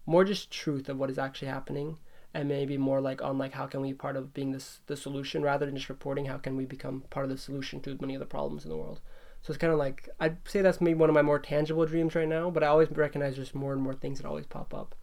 more 0.05 0.25
just 0.25 0.51
truth 0.51 0.89
of 0.91 0.99
what 0.99 1.11
is 1.11 1.19
actually 1.19 1.49
happening 1.49 1.97
and 2.35 2.49
maybe 2.49 2.77
more 2.79 3.01
like 3.01 3.21
on 3.23 3.39
like 3.39 3.53
how 3.53 3.67
can 3.67 3.81
we 3.81 3.89
be 3.89 3.95
part 3.95 4.17
of 4.17 4.33
being 4.35 4.53
this 4.53 4.81
the 4.87 4.97
solution 4.97 5.43
rather 5.43 5.67
than 5.67 5.75
just 5.77 5.89
reporting 5.89 6.27
how 6.27 6.39
can 6.39 6.57
we 6.57 6.65
become 6.65 7.03
part 7.11 7.25
of 7.25 7.31
the 7.31 7.37
solution 7.39 7.81
to 7.81 7.97
many 8.01 8.15
of 8.15 8.21
the 8.21 8.27
problems 8.27 8.65
in 8.65 8.71
the 8.71 8.77
world 8.77 9.01
so 9.43 9.51
it's 9.51 9.59
kind 9.59 9.73
of 9.73 9.79
like 9.79 10.09
i'd 10.21 10.37
say 10.49 10.61
that's 10.63 10.81
maybe 10.81 10.95
one 10.99 11.09
of 11.11 11.15
my 11.15 11.23
more 11.23 11.39
tangible 11.39 11.85
dreams 11.87 12.15
right 12.15 12.29
now 12.29 12.51
but 12.51 12.63
i 12.63 12.67
always 12.67 12.91
recognize 12.93 13.37
there's 13.37 13.55
more 13.55 13.73
and 13.73 13.83
more 13.83 13.95
things 13.95 14.19
that 14.21 14.29
always 14.29 14.47
pop 14.47 14.73
up 14.75 14.95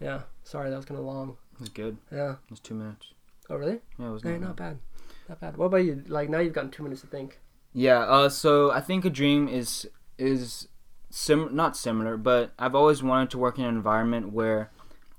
yeah 0.00 0.22
sorry 0.44 0.70
that 0.70 0.76
was 0.76 0.84
kind 0.86 0.98
of 0.98 1.04
long 1.06 1.36
It 1.54 1.60
was 1.60 1.68
good. 1.68 1.96
yeah 2.10 2.32
It 2.46 2.50
was 2.50 2.60
two 2.60 2.74
minutes. 2.74 3.12
oh 3.50 3.56
really 3.56 3.80
Yeah, 3.98 4.08
it 4.08 4.12
was 4.12 4.24
no, 4.24 4.30
not 4.32 4.40
not 4.40 4.56
bad. 4.56 4.64
bad 4.66 4.78
not 5.28 5.40
bad 5.40 5.56
what 5.56 5.66
about 5.66 5.84
you 5.84 6.02
like 6.08 6.28
now 6.30 6.38
you've 6.38 6.54
gotten 6.54 6.70
two 6.70 6.82
minutes 6.82 7.02
to 7.02 7.06
think 7.06 7.38
Yeah. 7.74 8.00
Uh. 8.00 8.28
So 8.28 8.70
I 8.70 8.80
think 8.80 9.04
a 9.04 9.10
dream 9.10 9.48
is 9.48 9.88
is 10.18 10.68
sim 11.10 11.54
not 11.54 11.76
similar, 11.76 12.16
but 12.18 12.52
I've 12.58 12.74
always 12.74 13.02
wanted 13.02 13.30
to 13.30 13.38
work 13.38 13.58
in 13.58 13.64
an 13.64 13.74
environment 13.74 14.32
where 14.32 14.70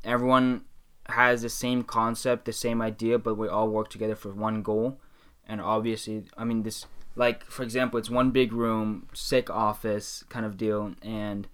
everyone 0.04 0.66
has 1.08 1.42
the 1.42 1.50
same 1.50 1.84
concept, 1.84 2.46
the 2.46 2.54
same 2.54 2.82
idea, 2.82 3.20
but 3.20 3.36
we 3.36 3.48
all 3.48 3.70
work 3.70 3.90
together 3.90 4.16
for 4.16 4.34
one 4.34 4.62
goal. 4.62 5.00
And 5.48 5.60
obviously, 5.60 6.24
I 6.38 6.44
mean, 6.46 6.64
this 6.64 6.86
like 7.16 7.46
for 7.46 7.64
example, 7.64 8.00
it's 8.00 8.10
one 8.10 8.32
big 8.32 8.54
room, 8.54 9.08
sick 9.14 9.50
office 9.50 10.24
kind 10.30 10.46
of 10.46 10.58
deal, 10.58 10.96
and 11.02 11.48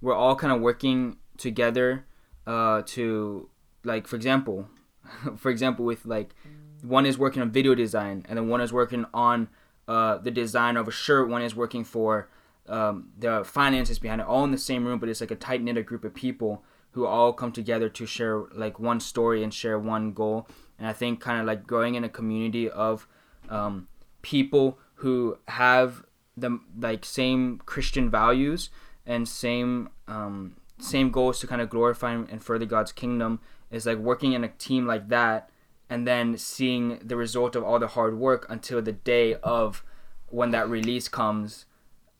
we're 0.00 0.14
all 0.14 0.36
kind 0.36 0.52
of 0.52 0.60
working 0.60 1.16
together 1.38 2.04
uh, 2.46 2.82
to 2.86 3.48
like 3.84 4.06
for 4.06 4.16
example, 4.16 4.68
for 5.36 5.50
example, 5.50 5.84
with 5.84 6.04
like 6.04 6.34
one 6.82 7.06
is 7.06 7.16
working 7.16 7.40
on 7.40 7.50
video 7.50 7.74
design, 7.74 8.26
and 8.28 8.36
then 8.36 8.48
one 8.48 8.60
is 8.60 8.72
working 8.72 9.06
on 9.14 9.48
uh, 9.88 10.18
the 10.18 10.30
design 10.30 10.76
of 10.76 10.88
a 10.88 10.92
shirt. 10.92 11.28
One 11.28 11.42
is 11.42 11.54
working 11.54 11.84
for 11.84 12.28
um, 12.68 13.10
the 13.16 13.44
finances 13.44 13.98
behind 13.98 14.20
it, 14.20 14.26
all 14.26 14.44
in 14.44 14.50
the 14.50 14.58
same 14.58 14.84
room, 14.84 14.98
but 14.98 15.08
it's 15.08 15.20
like 15.20 15.30
a 15.30 15.36
tight 15.36 15.62
knit 15.62 15.84
group 15.86 16.04
of 16.04 16.12
people 16.12 16.62
who 16.96 17.04
all 17.04 17.30
come 17.30 17.52
together 17.52 17.90
to 17.90 18.06
share 18.06 18.44
like 18.54 18.80
one 18.80 18.98
story 18.98 19.44
and 19.44 19.52
share 19.52 19.78
one 19.78 20.12
goal. 20.14 20.48
And 20.78 20.88
I 20.88 20.94
think 20.94 21.20
kind 21.20 21.38
of 21.38 21.44
like 21.44 21.66
growing 21.66 21.94
in 21.94 22.04
a 22.04 22.08
community 22.08 22.70
of 22.70 23.06
um, 23.50 23.86
people 24.22 24.78
who 24.94 25.36
have 25.46 26.06
the 26.38 26.58
like 26.80 27.04
same 27.04 27.60
Christian 27.66 28.08
values 28.08 28.70
and 29.04 29.28
same 29.28 29.90
um, 30.08 30.56
same 30.78 31.10
goals 31.10 31.38
to 31.40 31.46
kind 31.46 31.60
of 31.60 31.68
glorify 31.68 32.12
and 32.12 32.42
further 32.42 32.64
God's 32.64 32.92
kingdom 32.92 33.40
is 33.70 33.84
like 33.84 33.98
working 33.98 34.32
in 34.32 34.42
a 34.42 34.48
team 34.48 34.86
like 34.86 35.10
that 35.10 35.50
and 35.90 36.08
then 36.08 36.38
seeing 36.38 36.98
the 37.04 37.16
result 37.16 37.54
of 37.54 37.62
all 37.62 37.78
the 37.78 37.88
hard 37.88 38.18
work 38.18 38.46
until 38.48 38.80
the 38.80 38.92
day 38.92 39.34
of 39.42 39.84
when 40.28 40.50
that 40.52 40.66
release 40.66 41.08
comes 41.08 41.66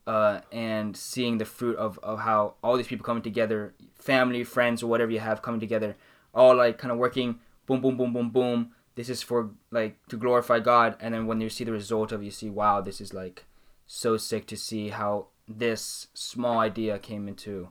uh, 0.07 0.41
and 0.53 0.97
seeing 0.97 1.39
the 1.39 1.45
fruit 1.45 1.77
of, 1.77 1.99
of 2.03 2.21
how 2.21 2.55
all 2.63 2.77
these 2.77 2.87
people 2.87 3.05
coming 3.05 3.23
together 3.23 3.75
family 3.99 4.45
friends 4.45 4.83
or 4.83 4.87
whatever 4.87 5.11
you 5.11 5.19
have 5.19 5.43
coming 5.43 5.61
together 5.61 5.97
all 6.35 6.55
like 6.55 6.79
kind 6.79 6.93
of 6.93 6.99
working 6.99 7.41
boom 7.67 7.81
boom 7.81 7.97
boom 7.97 8.13
boom 8.13 8.31
boom 8.31 8.73
this 8.97 9.11
is 9.11 9.23
for 9.23 9.51
like 9.71 9.99
to 10.09 10.17
glorify 10.17 10.59
god. 10.59 10.97
And 11.01 11.15
then 11.15 11.27
when 11.27 11.41
you 11.41 11.49
see 11.49 11.65
the 11.65 11.73
result 11.73 12.13
of 12.13 12.23
it, 12.23 12.25
you 12.25 12.31
see 12.31 12.51
wow 12.51 12.81
this 12.81 13.01
is 13.01 13.15
like 13.15 13.45
so 13.87 14.17
sick 14.17 14.47
to 14.49 14.57
see 14.57 14.89
how 14.89 15.29
this 15.47 16.09
small 16.15 16.59
idea 16.59 16.99
came 16.99 17.29
into 17.29 17.69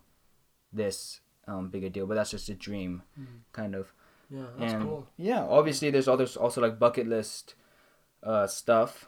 this 0.72 1.20
um, 1.48 1.70
bigger 1.70 1.90
deal. 1.90 2.06
But 2.06 2.16
that's 2.16 2.32
just 2.32 2.48
a 2.48 2.54
dream 2.54 3.02
kind 3.52 3.76
of. 3.76 3.92
Yeah 4.30 4.46
that's 4.58 4.74
and 4.74 4.84
cool. 4.84 5.08
yeah 5.18 5.44
obviously 5.44 5.92
there's 5.92 6.08
others 6.08 6.36
also 6.36 6.60
like 6.60 6.80
bucket 6.80 7.08
list 7.08 7.54
uh, 8.24 8.48
stuff 8.48 9.08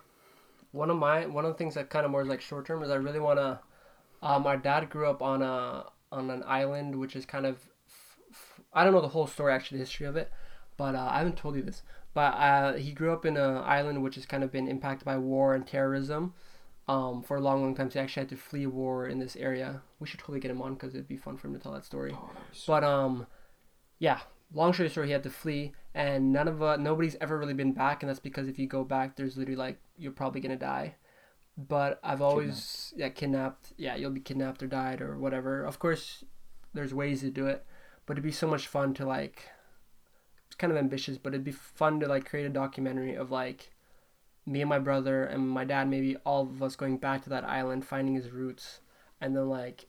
one 0.78 0.90
of 0.90 0.98
my 0.98 1.26
one 1.26 1.46
of 1.46 1.52
the 1.52 1.58
things 1.58 1.76
that 1.76 1.90
kind 1.90 2.06
of 2.06 2.12
more 2.12 2.22
is 2.22 2.28
like 2.28 2.42
short 2.42 2.66
term 2.66 2.84
is 2.84 2.90
I 2.90 2.96
really 2.96 3.20
want 3.20 3.40
to. 3.40 3.60
Um, 4.22 4.48
our 4.48 4.58
dad 4.58 4.90
grew 4.90 5.10
up 5.10 5.22
on 5.22 5.42
a 5.42 5.86
on 6.12 6.30
an 6.30 6.44
island, 6.46 6.96
which 6.96 7.16
is 7.16 7.26
kind 7.26 7.46
of 7.46 7.56
f- 7.88 8.20
f- 8.32 8.62
I 8.74 8.84
don't 8.84 8.94
know 8.94 9.02
the 9.02 9.10
whole 9.10 9.28
story 9.28 9.54
actually 9.54 9.78
the 9.78 9.84
history 9.84 10.06
of 10.08 10.16
it, 10.16 10.32
but 10.78 10.96
uh, 10.96 11.10
I 11.12 11.18
haven't 11.20 11.38
told 11.38 11.56
you 11.56 11.62
this. 11.62 11.84
But 12.14 12.34
uh, 12.34 12.74
he 12.74 12.94
grew 12.94 13.12
up 13.14 13.26
in 13.26 13.38
an 13.38 13.58
island 13.58 14.02
which 14.04 14.16
has 14.16 14.26
kind 14.26 14.44
of 14.44 14.52
been 14.52 14.68
impacted 14.68 15.06
by 15.06 15.18
war 15.18 15.54
and 15.54 15.68
terrorism. 15.68 16.34
Um, 16.90 17.22
for 17.22 17.36
a 17.36 17.42
long, 17.42 17.62
long 17.64 17.76
time, 17.76 17.92
so 17.92 18.00
he 18.00 18.04
actually 18.04 18.22
had 18.22 18.30
to 18.30 18.38
flee 18.38 18.66
war 18.66 19.08
in 19.10 19.20
this 19.20 19.36
area. 19.36 19.82
We 20.00 20.08
should 20.08 20.22
totally 20.22 20.40
get 20.40 20.52
him 20.52 20.62
on 20.62 20.76
because 20.76 20.96
it'd 20.96 21.06
be 21.06 21.18
fun 21.18 21.36
for 21.36 21.48
him 21.48 21.54
to 21.54 21.60
tell 21.60 21.74
that 21.74 21.84
story. 21.84 22.16
But 22.66 22.86
um, 22.86 23.28
yeah, 24.00 24.20
long 24.54 24.72
story 24.72 24.88
short, 24.88 25.08
he 25.08 25.12
had 25.12 25.24
to 25.24 25.30
flee, 25.30 25.74
and 25.98 26.32
none 26.32 26.48
of 26.48 26.62
uh, 26.62 26.76
nobody's 26.78 27.16
ever 27.20 27.40
really 27.40 27.56
been 27.56 27.74
back, 27.74 28.04
and 28.04 28.10
that's 28.10 28.20
because 28.20 28.48
if 28.48 28.60
you 28.60 28.68
go 28.68 28.84
back, 28.84 29.16
there's 29.16 29.36
literally 29.36 29.58
like 29.58 29.80
you're 29.98 30.12
probably 30.12 30.40
gonna 30.40 30.56
die. 30.56 30.94
But 31.58 32.00
I've 32.04 32.22
always 32.22 32.94
yeah 32.96 33.10
kidnapped 33.10 33.74
yeah 33.78 33.96
you'll 33.96 34.12
be 34.12 34.20
kidnapped 34.20 34.62
or 34.62 34.68
died 34.68 35.02
or 35.02 35.18
whatever. 35.18 35.66
Of 35.66 35.80
course, 35.80 36.24
there's 36.72 36.94
ways 36.94 37.22
to 37.22 37.32
do 37.32 37.48
it, 37.48 37.66
but 38.06 38.14
it'd 38.14 38.24
be 38.24 38.32
so 38.32 38.48
much 38.48 38.68
fun 38.68 38.94
to 38.94 39.08
like. 39.08 39.50
It's 40.46 40.56
kind 40.56 40.72
of 40.72 40.78
ambitious, 40.78 41.18
but 41.18 41.34
it'd 41.34 41.44
be 41.44 41.52
fun 41.52 42.00
to 42.02 42.08
like 42.08 42.30
create 42.30 42.46
a 42.46 42.50
documentary 42.50 43.16
of 43.16 43.32
like 43.32 43.72
me 44.46 44.62
and 44.62 44.70
my 44.70 44.80
brother 44.80 45.24
and 45.24 45.50
my 45.50 45.66
dad, 45.66 45.90
maybe 45.90 46.16
all 46.18 46.44
of 46.44 46.62
us 46.62 46.76
going 46.76 46.98
back 46.98 47.24
to 47.24 47.30
that 47.32 47.44
island, 47.44 47.86
finding 47.86 48.14
his 48.14 48.30
roots, 48.30 48.82
and 49.20 49.36
then 49.36 49.50
like, 49.50 49.88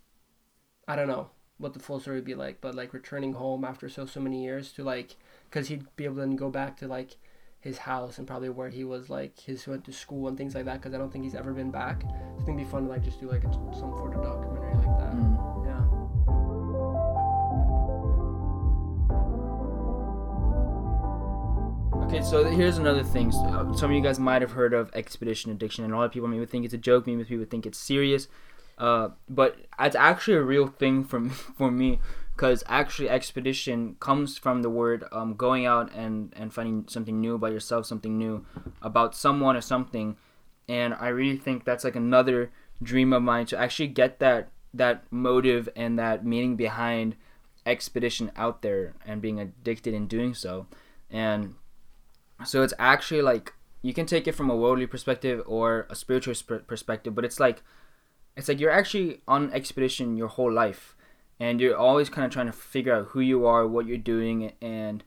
I 0.88 0.96
don't 0.96 1.06
know 1.06 1.28
what 1.58 1.74
the 1.74 1.80
full 1.80 2.00
story 2.00 2.16
would 2.16 2.24
be 2.24 2.34
like, 2.34 2.62
but 2.62 2.74
like 2.74 2.94
returning 2.94 3.34
home 3.34 3.62
after 3.62 3.90
so 3.90 4.06
so 4.06 4.20
many 4.20 4.42
years 4.42 4.72
to 4.72 4.82
like, 4.82 5.16
because 5.48 5.68
he'd 5.68 5.84
be 5.96 6.04
able 6.04 6.16
to 6.26 6.34
go 6.34 6.50
back 6.50 6.76
to 6.78 6.86
like 6.86 7.16
his 7.60 7.78
house 7.78 8.18
and 8.18 8.26
probably 8.26 8.48
where 8.48 8.68
he 8.68 8.84
was 8.84 9.10
like 9.10 9.38
his 9.38 9.66
went 9.66 9.84
to 9.84 9.92
school 9.92 10.28
and 10.28 10.36
things 10.36 10.54
like 10.54 10.64
that. 10.66 10.74
Because 10.74 10.94
I 10.94 10.98
don't 10.98 11.12
think 11.12 11.24
he's 11.24 11.34
ever 11.34 11.52
been 11.52 11.70
back. 11.70 12.02
So 12.02 12.08
I 12.08 12.44
think 12.44 12.58
it'd 12.58 12.58
be 12.58 12.64
fun 12.64 12.84
to 12.84 12.90
like 12.90 13.02
just 13.02 13.20
do 13.20 13.30
like 13.30 13.44
a, 13.44 13.52
some 13.52 13.72
sort 13.72 14.14
of 14.14 14.22
documentary 14.22 14.74
like 14.74 14.98
that. 14.98 15.14
Mm. 15.14 15.66
Yeah. 15.66 15.98
Okay, 22.08 22.22
so 22.22 22.44
here's 22.44 22.78
another 22.78 23.02
thing. 23.02 23.30
So, 23.32 23.40
uh, 23.40 23.72
Some 23.74 23.90
of 23.90 23.96
you 23.96 24.02
guys 24.02 24.18
might 24.18 24.40
have 24.40 24.52
heard 24.52 24.72
of 24.72 24.90
expedition 24.94 25.50
addiction, 25.50 25.84
and 25.84 25.92
a 25.92 25.96
lot 25.96 26.04
of 26.04 26.12
people 26.12 26.28
maybe 26.28 26.46
think 26.46 26.64
it's 26.64 26.72
a 26.72 26.78
joke. 26.78 27.06
Maybe 27.06 27.22
people 27.24 27.44
think 27.44 27.66
it's 27.66 27.76
serious, 27.78 28.28
uh, 28.78 29.10
but 29.28 29.56
it's 29.78 29.96
actually 29.96 30.38
a 30.38 30.42
real 30.42 30.68
thing 30.68 31.04
for 31.04 31.20
me, 31.20 31.30
for 31.58 31.70
me, 31.70 31.98
because 32.38 32.62
actually 32.68 33.10
expedition 33.10 33.96
comes 33.98 34.38
from 34.38 34.62
the 34.62 34.70
word 34.70 35.04
um, 35.10 35.34
going 35.34 35.66
out 35.66 35.92
and 35.92 36.32
and 36.36 36.54
finding 36.54 36.86
something 36.86 37.20
new 37.20 37.34
about 37.34 37.50
yourself 37.50 37.84
something 37.84 38.16
new 38.16 38.46
about 38.80 39.12
someone 39.14 39.56
or 39.56 39.60
something. 39.60 40.16
And 40.68 40.94
i 40.94 41.08
really 41.08 41.38
think 41.38 41.64
that's 41.64 41.82
like 41.82 41.96
another 41.96 42.52
dream 42.80 43.12
of 43.12 43.22
mine 43.24 43.46
to 43.46 43.58
actually 43.58 43.88
get 43.88 44.20
that 44.20 44.50
that 44.72 45.02
motive 45.10 45.68
and 45.74 45.98
that 45.98 46.24
meaning 46.24 46.54
behind 46.54 47.16
expedition 47.66 48.30
out 48.36 48.62
there 48.62 48.94
and 49.04 49.20
being 49.20 49.40
addicted 49.40 49.92
in 49.92 50.06
doing 50.06 50.32
so. 50.32 50.66
And 51.10 51.56
so 52.44 52.62
it's 52.62 52.74
actually 52.78 53.22
like 53.22 53.54
you 53.82 53.92
can 53.92 54.06
take 54.06 54.28
it 54.28 54.36
from 54.36 54.48
a 54.48 54.54
worldly 54.54 54.86
perspective 54.86 55.42
or 55.44 55.88
a 55.90 55.96
spiritual 55.96 56.36
sp- 56.38 56.66
perspective 56.68 57.14
but 57.16 57.24
it's 57.24 57.40
like 57.40 57.62
it's 58.36 58.46
like 58.46 58.60
you're 58.60 58.70
actually 58.70 59.22
on 59.26 59.52
expedition 59.52 60.16
your 60.16 60.28
whole 60.28 60.52
life 60.52 60.94
and 61.40 61.60
you're 61.60 61.76
always 61.76 62.08
kind 62.08 62.24
of 62.24 62.30
trying 62.30 62.46
to 62.46 62.52
figure 62.52 62.94
out 62.94 63.06
who 63.08 63.20
you 63.20 63.46
are 63.46 63.66
what 63.66 63.86
you're 63.86 63.96
doing 63.96 64.52
and 64.60 65.04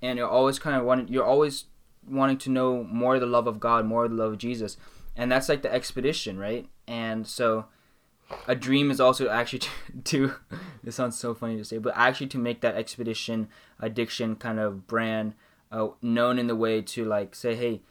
and 0.00 0.18
you're 0.18 0.28
always 0.28 0.58
kind 0.58 0.76
of 0.76 0.84
wanting 0.84 1.08
you're 1.08 1.24
always 1.24 1.64
wanting 2.08 2.38
to 2.38 2.50
know 2.50 2.84
more 2.84 3.14
of 3.14 3.20
the 3.20 3.26
love 3.26 3.46
of 3.46 3.60
god 3.60 3.84
more 3.84 4.04
of 4.04 4.10
the 4.10 4.16
love 4.16 4.32
of 4.32 4.38
jesus. 4.38 4.76
And 5.14 5.30
that's 5.30 5.48
like 5.48 5.62
the 5.62 5.72
expedition 5.72 6.38
right? 6.38 6.68
And 6.86 7.26
so 7.26 7.66
a 8.48 8.54
dream 8.54 8.90
is 8.90 9.00
also 9.00 9.28
actually 9.28 9.58
to, 9.60 9.70
to 10.04 10.34
this 10.82 10.96
sounds 10.96 11.18
so 11.18 11.34
funny 11.34 11.56
to 11.56 11.64
say 11.64 11.78
but 11.78 11.92
actually 11.96 12.28
to 12.28 12.38
make 12.38 12.60
that 12.60 12.74
expedition 12.74 13.48
addiction 13.80 14.36
kind 14.36 14.58
of 14.58 14.86
brand 14.86 15.34
uh, 15.70 15.88
known 16.00 16.38
in 16.38 16.46
the 16.46 16.56
way 16.56 16.80
to 16.80 17.04
like 17.04 17.34
say 17.34 17.54
hey 17.54 17.82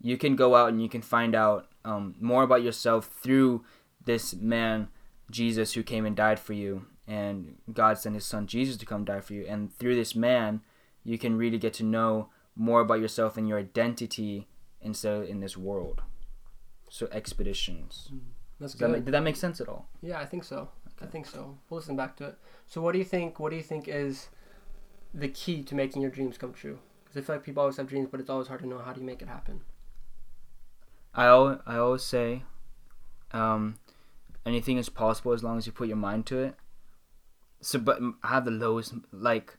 you 0.00 0.16
can 0.16 0.36
go 0.36 0.54
out 0.54 0.68
and 0.68 0.80
you 0.80 0.88
can 0.88 1.02
find 1.02 1.34
out 1.34 1.66
um, 1.84 2.14
more 2.20 2.44
about 2.44 2.62
yourself 2.62 3.06
through 3.06 3.64
this 4.04 4.34
man 4.34 4.88
jesus 5.30 5.72
who 5.72 5.82
came 5.82 6.06
and 6.06 6.16
died 6.16 6.38
for 6.38 6.52
you 6.52 6.86
and 7.08 7.56
god 7.72 7.96
sent 7.98 8.14
his 8.14 8.24
son 8.26 8.46
jesus 8.46 8.76
to 8.76 8.86
come 8.86 9.04
die 9.04 9.20
for 9.20 9.32
you 9.32 9.44
and 9.48 9.74
through 9.78 9.94
this 9.96 10.14
man 10.14 10.60
you 11.04 11.16
can 11.18 11.36
really 11.36 11.58
get 11.58 11.72
to 11.72 11.82
know 11.82 12.28
more 12.54 12.80
about 12.82 13.00
yourself 13.00 13.36
and 13.36 13.48
your 13.48 13.58
identity 13.58 14.46
instead 14.82 15.22
of 15.22 15.28
in 15.28 15.40
this 15.40 15.56
world 15.56 16.02
so 16.90 17.08
expeditions 17.10 18.10
That's 18.60 18.72
Does 18.74 18.80
that 18.80 18.86
good. 18.86 18.92
make, 18.92 19.04
did 19.06 19.14
that 19.14 19.22
make 19.22 19.36
sense 19.36 19.60
at 19.60 19.68
all 19.68 19.88
Yeah, 20.02 20.18
I 20.20 20.26
think 20.26 20.44
so. 20.44 20.68
I 21.00 21.06
think 21.06 21.26
so. 21.26 21.56
We'll 21.70 21.78
listen 21.78 21.96
back 21.96 22.16
to 22.16 22.24
it. 22.24 22.38
So, 22.66 22.80
what 22.82 22.90
do 22.92 22.98
you 22.98 23.04
think? 23.04 23.38
What 23.38 23.50
do 23.50 23.56
you 23.56 23.62
think 23.62 23.86
is 23.86 24.30
the 25.14 25.28
key 25.28 25.62
to 25.62 25.76
making 25.76 26.02
your 26.02 26.10
dreams 26.10 26.36
come 26.36 26.52
true? 26.52 26.80
Because 27.04 27.22
I 27.22 27.24
feel 27.24 27.36
like 27.36 27.44
people 27.44 27.60
always 27.60 27.76
have 27.76 27.86
dreams, 27.86 28.08
but 28.10 28.18
it's 28.18 28.28
always 28.28 28.48
hard 28.48 28.62
to 28.62 28.66
know 28.66 28.78
how 28.78 28.92
do 28.92 28.98
you 29.00 29.06
make 29.06 29.22
it 29.22 29.28
happen. 29.28 29.60
I 31.14 31.26
always, 31.28 31.58
I 31.66 31.76
always 31.76 32.02
say, 32.02 32.42
um, 33.32 33.78
anything 34.44 34.76
is 34.76 34.88
possible 34.88 35.32
as 35.32 35.44
long 35.44 35.56
as 35.56 35.66
you 35.66 35.72
put 35.72 35.86
your 35.86 35.96
mind 35.96 36.26
to 36.26 36.38
it. 36.38 36.56
So, 37.60 37.78
but 37.78 37.98
I 38.22 38.28
have 38.28 38.44
the 38.44 38.50
lowest 38.50 38.94
like, 39.12 39.56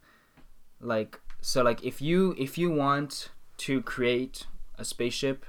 like 0.79 1.19
so 1.41 1.63
like 1.63 1.83
if 1.83 2.01
you 2.01 2.35
if 2.37 2.57
you 2.57 2.71
want 2.71 3.29
to 3.57 3.81
create 3.81 4.45
a 4.77 4.85
spaceship, 4.85 5.45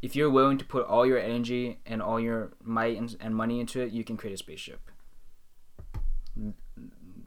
if 0.00 0.16
you're 0.16 0.30
willing 0.30 0.58
to 0.58 0.64
put 0.64 0.86
all 0.86 1.06
your 1.06 1.18
energy 1.18 1.78
and 1.86 2.02
all 2.02 2.18
your 2.18 2.52
might 2.62 2.96
and, 2.96 3.16
and 3.20 3.36
money 3.36 3.60
into 3.60 3.80
it, 3.80 3.92
you 3.92 4.04
can 4.04 4.16
create 4.16 4.34
a 4.34 4.38
spaceship. 4.38 4.90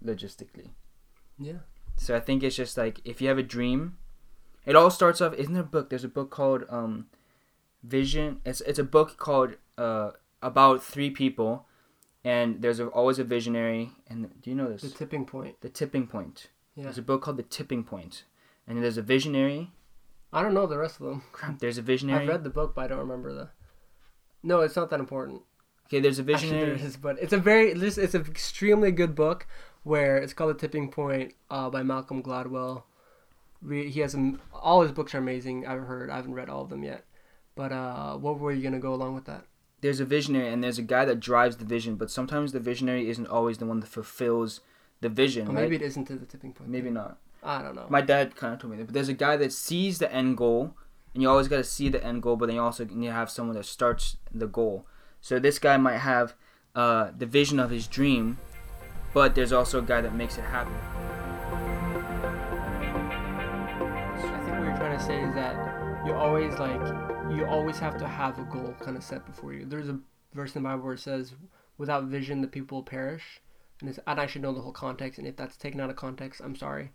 Logistically. 0.03 0.69
Yeah. 1.39 1.59
So 1.97 2.15
I 2.15 2.19
think 2.19 2.43
it's 2.43 2.55
just 2.55 2.77
like 2.77 2.99
if 3.05 3.21
you 3.21 3.27
have 3.29 3.37
a 3.37 3.43
dream, 3.43 3.97
it 4.65 4.75
all 4.75 4.89
starts 4.89 5.21
off. 5.21 5.33
Isn't 5.35 5.53
there 5.53 5.63
a 5.63 5.65
book? 5.65 5.89
There's 5.89 6.03
a 6.03 6.09
book 6.09 6.29
called 6.29 6.63
um, 6.69 7.07
Vision. 7.83 8.41
It's 8.45 8.61
it's 8.61 8.79
a 8.79 8.83
book 8.83 9.17
called 9.17 9.55
uh 9.77 10.11
about 10.41 10.83
three 10.83 11.09
people, 11.09 11.64
and 12.25 12.61
there's 12.61 12.79
a, 12.79 12.87
always 12.87 13.19
a 13.19 13.23
visionary. 13.23 13.91
And 14.09 14.29
do 14.41 14.49
you 14.49 14.55
know 14.55 14.69
this? 14.71 14.81
The 14.81 14.89
tipping 14.89 15.25
point. 15.25 15.61
The 15.61 15.69
tipping 15.69 16.07
point. 16.07 16.47
Yeah. 16.75 16.83
There's 16.83 16.97
a 16.97 17.01
book 17.03 17.21
called 17.21 17.37
The 17.37 17.43
Tipping 17.43 17.85
Point, 17.85 18.23
and 18.67 18.83
there's 18.83 18.97
a 18.97 19.01
visionary. 19.01 19.71
I 20.33 20.41
don't 20.41 20.53
know 20.53 20.67
the 20.67 20.77
rest 20.77 20.99
of 20.99 21.05
them. 21.05 21.23
Crap, 21.31 21.59
there's 21.59 21.77
a 21.77 21.81
visionary. 21.81 22.23
I've 22.23 22.27
read 22.27 22.43
the 22.43 22.49
book, 22.49 22.75
but 22.75 22.83
I 22.83 22.87
don't 22.87 22.99
remember 22.99 23.33
the. 23.33 23.49
No, 24.43 24.59
it's 24.59 24.75
not 24.75 24.89
that 24.89 24.99
important. 24.99 25.43
okay, 25.87 26.01
there's 26.01 26.19
a 26.19 26.23
Actually, 26.23 26.33
visionary. 26.33 26.65
there 26.77 26.85
is, 26.85 26.97
but 26.97 27.17
it's 27.21 27.31
a 27.31 27.37
very 27.37 27.73
this 27.73 27.97
it's 27.97 28.13
an 28.13 28.25
extremely 28.25 28.91
good 28.91 29.15
book 29.15 29.47
where 29.83 30.17
it's 30.17 30.33
called 30.33 30.49
The 30.55 30.59
Tipping 30.59 30.91
Point 30.91 31.33
uh, 31.49 31.69
by 31.69 31.81
Malcolm 31.83 32.21
Gladwell. 32.21 32.83
He 33.69 34.01
has 34.01 34.13
a, 34.13 34.33
all 34.53 34.81
his 34.81 34.91
books 34.91 35.15
are 35.15 35.19
amazing. 35.19 35.65
I've 35.65 35.83
heard. 35.83 36.09
I 36.09 36.17
haven't 36.17 36.33
read 36.33 36.49
all 36.49 36.63
of 36.63 36.69
them 36.69 36.83
yet. 36.83 37.05
But 37.55 37.71
uh, 37.71 38.17
what 38.17 38.37
were 38.39 38.51
you 38.51 38.61
gonna 38.61 38.79
go 38.79 38.93
along 38.93 39.15
with 39.15 39.25
that? 39.25 39.45
There's 39.81 39.99
a 39.99 40.05
visionary, 40.05 40.51
and 40.51 40.63
there's 40.63 40.77
a 40.77 40.83
guy 40.83 41.05
that 41.05 41.19
drives 41.19 41.57
the 41.57 41.65
vision. 41.65 41.95
But 41.95 42.11
sometimes 42.11 42.51
the 42.51 42.59
visionary 42.59 43.09
isn't 43.09 43.27
always 43.27 43.57
the 43.57 43.65
one 43.65 43.79
that 43.81 43.87
fulfills 43.87 44.61
the 45.01 45.09
vision. 45.09 45.47
Or 45.47 45.51
right? 45.51 45.63
maybe 45.63 45.75
it 45.75 45.81
isn't 45.81 46.05
to 46.05 46.15
the 46.15 46.25
tipping 46.25 46.53
point. 46.53 46.69
maybe 46.69 46.89
not. 46.89 47.17
I 47.43 47.61
don't 47.61 47.75
know. 47.75 47.85
My 47.89 48.01
dad 48.01 48.35
kind 48.35 48.53
of 48.53 48.59
told 48.59 48.71
me 48.71 48.77
that. 48.77 48.85
But 48.85 48.93
there's 48.93 49.09
a 49.09 49.13
guy 49.13 49.37
that 49.37 49.53
sees 49.53 49.99
the 49.99 50.11
end 50.11 50.37
goal, 50.37 50.73
and 51.13 51.21
you 51.21 51.29
always 51.29 51.47
got 51.47 51.57
to 51.57 51.63
see 51.63 51.89
the 51.89 52.03
end 52.03 52.23
goal, 52.23 52.35
but 52.35 52.47
then 52.47 52.55
you 52.55 52.61
also 52.61 52.85
need 52.85 53.07
to 53.07 53.13
have 53.13 53.29
someone 53.29 53.55
that 53.55 53.65
starts 53.65 54.17
the 54.33 54.47
goal. 54.47 54.87
So 55.21 55.39
this 55.39 55.59
guy 55.59 55.77
might 55.77 55.99
have 55.99 56.33
uh, 56.73 57.11
the 57.15 57.25
vision 57.25 57.59
of 57.59 57.69
his 57.69 57.87
dream, 57.87 58.39
but 59.13 59.35
there's 59.35 59.53
also 59.53 59.79
a 59.79 59.83
guy 59.83 60.01
that 60.01 60.15
makes 60.15 60.37
it 60.37 60.43
happen. 60.43 60.73
I 64.17 64.39
think 64.43 64.57
what 64.57 64.65
you're 64.65 64.77
trying 64.77 64.97
to 64.97 65.03
say 65.03 65.21
is 65.21 65.33
that 65.35 66.05
you 66.05 66.13
always 66.13 66.57
like 66.59 67.14
you 67.31 67.45
always 67.45 67.79
have 67.79 67.97
to 67.97 68.07
have 68.07 68.39
a 68.39 68.43
goal 68.43 68.73
kind 68.79 68.95
of 68.95 69.03
set 69.03 69.25
before 69.25 69.53
you. 69.53 69.65
There's 69.65 69.89
a 69.89 69.99
verse 70.33 70.55
in 70.55 70.63
the 70.63 70.69
Bible 70.69 70.83
where 70.83 70.93
it 70.93 70.99
says, 70.99 71.33
"Without 71.77 72.05
vision, 72.05 72.41
the 72.41 72.47
people 72.47 72.77
will 72.77 72.83
perish," 72.83 73.41
and 73.81 73.89
it's, 73.89 73.99
and 74.05 74.19
I 74.19 74.25
should 74.25 74.41
know 74.41 74.53
the 74.53 74.61
whole 74.61 74.71
context. 74.71 75.19
And 75.19 75.27
if 75.27 75.35
that's 75.35 75.57
taken 75.57 75.79
out 75.79 75.89
of 75.89 75.95
context, 75.95 76.41
I'm 76.43 76.55
sorry. 76.55 76.91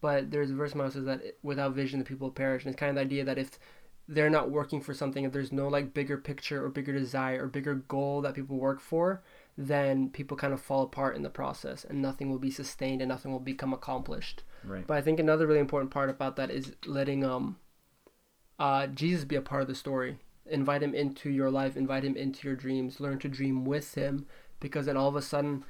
But 0.00 0.30
there's 0.30 0.50
a 0.50 0.54
verse 0.54 0.72
in 0.72 0.78
the 0.78 0.84
Bible 0.84 0.90
that 0.90 0.98
says 0.98 1.04
that 1.06 1.36
without 1.42 1.74
vision, 1.74 1.98
the 1.98 2.04
people 2.04 2.28
will 2.28 2.34
perish, 2.34 2.64
and 2.64 2.72
it's 2.72 2.78
kind 2.78 2.90
of 2.90 2.96
the 2.96 3.02
idea 3.02 3.24
that 3.24 3.38
if 3.38 3.58
they're 4.08 4.30
not 4.30 4.50
working 4.50 4.80
for 4.80 4.94
something, 4.94 5.24
if 5.24 5.32
there's 5.32 5.52
no 5.52 5.68
like 5.68 5.94
bigger 5.94 6.18
picture 6.18 6.64
or 6.64 6.68
bigger 6.68 6.92
desire 6.92 7.44
or 7.44 7.48
bigger 7.48 7.74
goal 7.74 8.20
that 8.20 8.34
people 8.34 8.58
work 8.58 8.80
for, 8.80 9.22
then 9.56 10.10
people 10.10 10.36
kind 10.36 10.52
of 10.52 10.60
fall 10.60 10.82
apart 10.82 11.16
in 11.16 11.22
the 11.22 11.30
process, 11.30 11.84
and 11.84 12.02
nothing 12.02 12.30
will 12.30 12.38
be 12.38 12.50
sustained 12.50 13.00
and 13.00 13.08
nothing 13.08 13.30
will 13.30 13.40
become 13.40 13.72
accomplished. 13.72 14.42
Right. 14.64 14.86
But 14.86 14.96
I 14.96 15.02
think 15.02 15.20
another 15.20 15.46
really 15.46 15.60
important 15.60 15.90
part 15.90 16.10
about 16.10 16.36
that 16.36 16.50
is 16.50 16.74
letting 16.86 17.24
um 17.24 17.58
uh 18.62 18.86
Jesus 18.86 19.24
be 19.24 19.34
a 19.34 19.42
part 19.42 19.62
of 19.62 19.68
the 19.68 19.74
story. 19.74 20.18
Invite 20.46 20.84
him 20.84 20.94
into 20.94 21.30
your 21.30 21.50
life, 21.50 21.76
invite 21.76 22.04
him 22.04 22.16
into 22.16 22.46
your 22.46 22.56
dreams, 22.56 23.00
learn 23.00 23.18
to 23.18 23.28
dream 23.28 23.64
with 23.64 23.94
him 23.94 24.26
because 24.60 24.86
then 24.86 24.96
all 24.96 25.08
of 25.08 25.16
a 25.16 25.22
sudden 25.22 25.64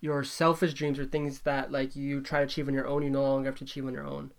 your 0.00 0.24
selfish 0.24 0.74
dreams 0.74 0.98
are 0.98 1.04
things 1.04 1.42
that 1.42 1.70
like 1.70 1.94
you 1.94 2.20
try 2.20 2.40
to 2.40 2.46
achieve 2.46 2.66
on 2.66 2.74
your 2.74 2.88
own, 2.88 3.04
you 3.04 3.10
no 3.10 3.22
longer 3.22 3.48
have 3.48 3.58
to 3.58 3.64
achieve 3.64 3.86
on 3.86 3.94
your 3.94 4.06
own. 4.06 4.32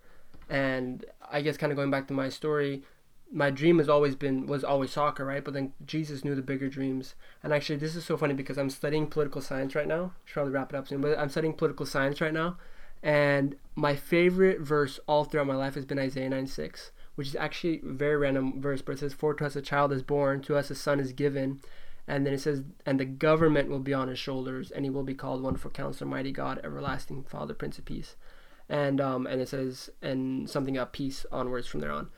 And 0.50 1.06
I 1.32 1.40
guess 1.42 1.56
kind 1.56 1.72
of 1.72 1.78
going 1.78 1.92
back 1.92 2.10
to 2.10 2.14
my 2.14 2.28
story, 2.28 2.84
my 3.32 3.50
dream 3.50 3.78
has 3.78 3.88
always 3.88 4.16
been 4.16 4.48
was 4.48 4.66
always 4.66 4.92
soccer, 4.92 5.24
right? 5.24 5.44
But 5.44 5.54
then 5.54 5.72
Jesus 5.86 6.26
knew 6.26 6.36
the 6.36 6.42
bigger 6.42 6.68
dreams. 6.68 7.16
And 7.42 7.54
actually, 7.54 7.78
this 7.78 7.96
is 7.96 8.04
so 8.04 8.18
funny 8.18 8.34
because 8.34 8.58
I'm 8.58 8.70
studying 8.70 9.08
political 9.08 9.40
science 9.40 9.76
right 9.76 9.88
now. 9.88 10.12
Should 10.26 10.34
probably 10.34 10.52
wrap 10.52 10.74
it 10.74 10.76
up 10.76 10.90
soon, 10.90 11.00
but 11.00 11.18
I'm 11.18 11.30
studying 11.30 11.54
political 11.54 11.86
science 11.86 12.20
right 12.20 12.34
now. 12.34 12.58
And 13.02 13.56
my 13.76 13.96
favorite 13.96 14.60
verse 14.60 15.00
all 15.08 15.24
throughout 15.24 15.48
my 15.48 15.56
life 15.56 15.76
has 15.76 15.86
been 15.86 16.00
Isaiah 16.00 16.30
9 16.30 16.48
6, 16.48 16.92
which 17.16 17.28
is 17.28 17.36
actually 17.36 17.82
a 17.84 17.94
very 17.94 18.18
random 18.18 18.62
verse, 18.62 18.82
but 18.82 18.94
it 18.94 19.00
says, 19.00 19.14
For 19.14 19.34
to 19.34 19.46
us 19.46 19.56
a 19.56 19.62
child 19.62 19.92
is 19.92 20.04
born, 20.04 20.42
to 20.44 20.56
us 20.56 20.72
a 20.72 20.76
son 20.76 21.00
is 21.00 21.14
given. 21.14 21.62
And 22.08 22.26
then 22.26 22.34
it 22.34 22.42
says, 22.42 22.64
And 22.86 23.00
the 23.00 23.06
government 23.06 23.70
will 23.70 23.80
be 23.80 23.94
on 23.94 24.08
his 24.08 24.20
shoulders, 24.20 24.72
and 24.72 24.84
he 24.84 24.92
will 24.92 25.04
be 25.04 25.14
called 25.14 25.42
Wonderful 25.42 25.72
Counselor, 25.72 26.10
Mighty 26.10 26.32
God, 26.32 26.60
Everlasting 26.64 27.24
Father, 27.24 27.54
Prince 27.54 27.78
of 27.78 27.86
Peace. 27.86 28.16
And 28.70 29.00
um, 29.02 29.28
and 29.28 29.42
it 29.42 29.50
says, 29.50 29.90
and 30.02 30.50
something 30.50 30.76
about 30.76 30.94
peace 30.94 31.26
onwards 31.32 31.68
from 31.68 31.82
there 31.82 31.92
on. 31.92 32.10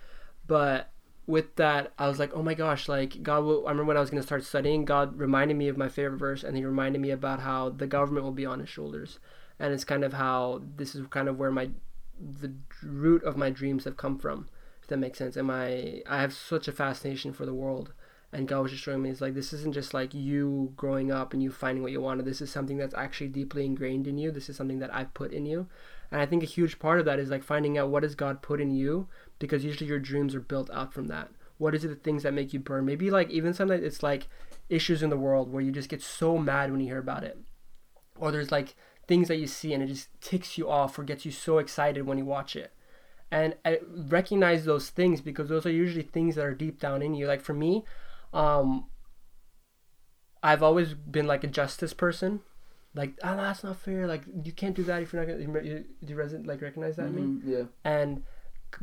But 0.47 0.91
with 1.27 1.55
that, 1.55 1.91
I 1.97 2.08
was 2.08 2.19
like, 2.19 2.31
oh 2.36 2.43
my 2.43 2.53
gosh, 2.53 2.88
like 2.88 3.23
God 3.23 3.43
will. 3.43 3.67
I 3.67 3.71
remember 3.71 3.89
when 3.89 3.97
I 3.97 4.01
was 4.01 4.10
going 4.10 4.21
to 4.21 4.27
start 4.27 4.43
studying, 4.43 4.86
God 4.86 5.17
reminded 5.17 5.58
me 5.58 5.67
of 5.67 5.77
my 5.77 5.89
favorite 5.89 6.19
verse, 6.19 6.43
and 6.43 6.55
He 6.55 6.63
reminded 6.63 7.01
me 7.01 7.10
about 7.10 7.39
how 7.39 7.69
the 7.69 7.88
government 7.88 8.23
will 8.23 8.31
be 8.31 8.45
on 8.45 8.60
His 8.60 8.69
shoulders, 8.69 9.19
and 9.60 9.73
it's 9.73 9.84
kind 9.84 10.03
of 10.03 10.13
how 10.13 10.62
this 10.77 10.93
is 10.95 11.05
kind 11.08 11.27
of 11.27 11.38
where 11.38 11.51
my 11.51 11.69
the 12.17 12.53
root 12.84 13.23
of 13.23 13.38
my 13.38 13.49
dreams 13.49 13.84
have 13.86 13.97
come 13.97 14.17
from. 14.19 14.47
If 14.86 14.89
that 14.89 14.98
makes 14.98 15.17
sense, 15.17 15.36
and 15.36 15.48
my 15.48 16.04
I 16.08 16.21
have 16.21 16.32
such 16.32 16.67
a 16.67 16.71
fascination 16.71 17.34
for 17.34 17.43
the 17.48 17.56
world, 17.56 17.91
and 18.32 18.48
God 18.48 18.62
was 18.62 18.71
just 18.71 18.84
showing 18.84 19.02
me 19.02 19.10
it's 19.10 19.19
like 19.19 19.34
this 19.34 19.52
isn't 19.52 19.74
just 19.74 19.95
like 19.95 20.13
you 20.13 20.74
growing 20.76 21.12
up 21.12 21.34
and 21.34 21.41
you 21.41 21.50
finding 21.50 21.82
what 21.82 21.91
you 21.91 22.02
wanted. 22.02 22.24
This 22.24 22.39
is 22.39 22.52
something 22.52 22.78
that's 22.78 22.93
actually 22.93 23.30
deeply 23.30 23.65
ingrained 23.65 24.06
in 24.06 24.19
you. 24.19 24.30
This 24.30 24.48
is 24.48 24.56
something 24.56 24.78
that 24.78 24.93
I 24.93 25.06
put 25.06 25.34
in 25.34 25.48
you, 25.48 25.65
and 26.12 26.21
I 26.21 26.28
think 26.28 26.43
a 26.43 26.45
huge 26.45 26.78
part 26.78 27.00
of 27.00 27.06
that 27.06 27.17
is 27.17 27.32
like 27.32 27.41
finding 27.41 27.80
out 27.80 27.89
what 27.89 28.04
has 28.04 28.13
God 28.13 28.43
put 28.43 28.62
in 28.62 28.69
you 28.69 29.08
because 29.39 29.65
usually 29.65 29.89
your 29.89 29.98
dreams 29.98 30.36
are 30.36 30.39
built 30.39 30.69
out 30.69 30.93
from 30.93 31.08
that. 31.08 31.32
What 31.58 31.74
is 31.74 31.84
it 31.84 31.88
the 31.88 31.95
things 31.95 32.21
that 32.21 32.36
make 32.36 32.54
you 32.54 32.60
burn? 32.60 32.86
Maybe 32.86 33.10
like 33.10 33.32
even 33.32 33.56
sometimes 33.56 33.84
it's 33.84 34.04
like 34.04 34.28
issues 34.69 35.02
in 35.02 35.10
the 35.10 35.17
world 35.17 35.52
where 35.52 35.63
you 35.63 35.71
just 35.71 35.89
get 35.89 36.04
so 36.04 36.38
mad 36.38 36.69
when 36.69 36.80
you 36.80 36.89
hear 36.89 37.00
about 37.00 37.24
it. 37.24 37.39
Or 38.19 38.32
there's 38.32 38.52
like 38.52 38.76
things 39.08 39.30
that 39.30 39.38
you 39.38 39.48
see 39.48 39.74
and 39.74 39.82
it 39.82 39.88
just 39.88 40.10
ticks 40.21 40.60
you 40.60 40.69
off 40.69 41.00
or 41.00 41.04
gets 41.04 41.26
you 41.26 41.32
so 41.32 41.58
excited 41.58 42.06
when 42.06 42.19
you 42.19 42.26
watch 42.26 42.56
it. 42.56 42.71
And 43.36 43.50
I 43.69 43.80
recognize 44.17 44.62
those 44.63 44.88
things 45.00 45.21
because 45.30 45.48
those 45.50 45.65
are 45.65 45.71
usually 45.84 46.08
things 46.15 46.36
that 46.36 46.45
are 46.45 46.54
deep 46.65 46.80
down 46.80 47.02
in 47.02 47.15
you. 47.17 47.26
Like 47.28 47.43
for 47.50 47.56
me, 47.65 47.71
um, 48.34 48.86
I've 50.41 50.63
always 50.63 50.93
been 50.93 51.28
like 51.34 51.43
a 51.43 51.52
justice 51.62 51.93
person. 52.06 52.41
like 53.02 53.12
oh 53.28 53.36
that's 53.36 53.63
not 53.63 53.78
fair 53.86 54.08
like 54.08 54.24
you 54.48 54.54
can't 54.62 54.76
do 54.80 54.84
that 54.89 55.02
if 55.02 55.12
you're 55.12 55.21
not 55.21 55.28
gonna 55.30 55.63
you, 55.69 55.84
do 56.04 56.13
you 56.13 56.19
reson- 56.21 56.48
like 56.48 56.62
recognize 56.62 56.95
that 56.95 57.08
in 57.08 57.15
me 57.15 57.24
yeah. 57.54 57.65
and 57.84 58.24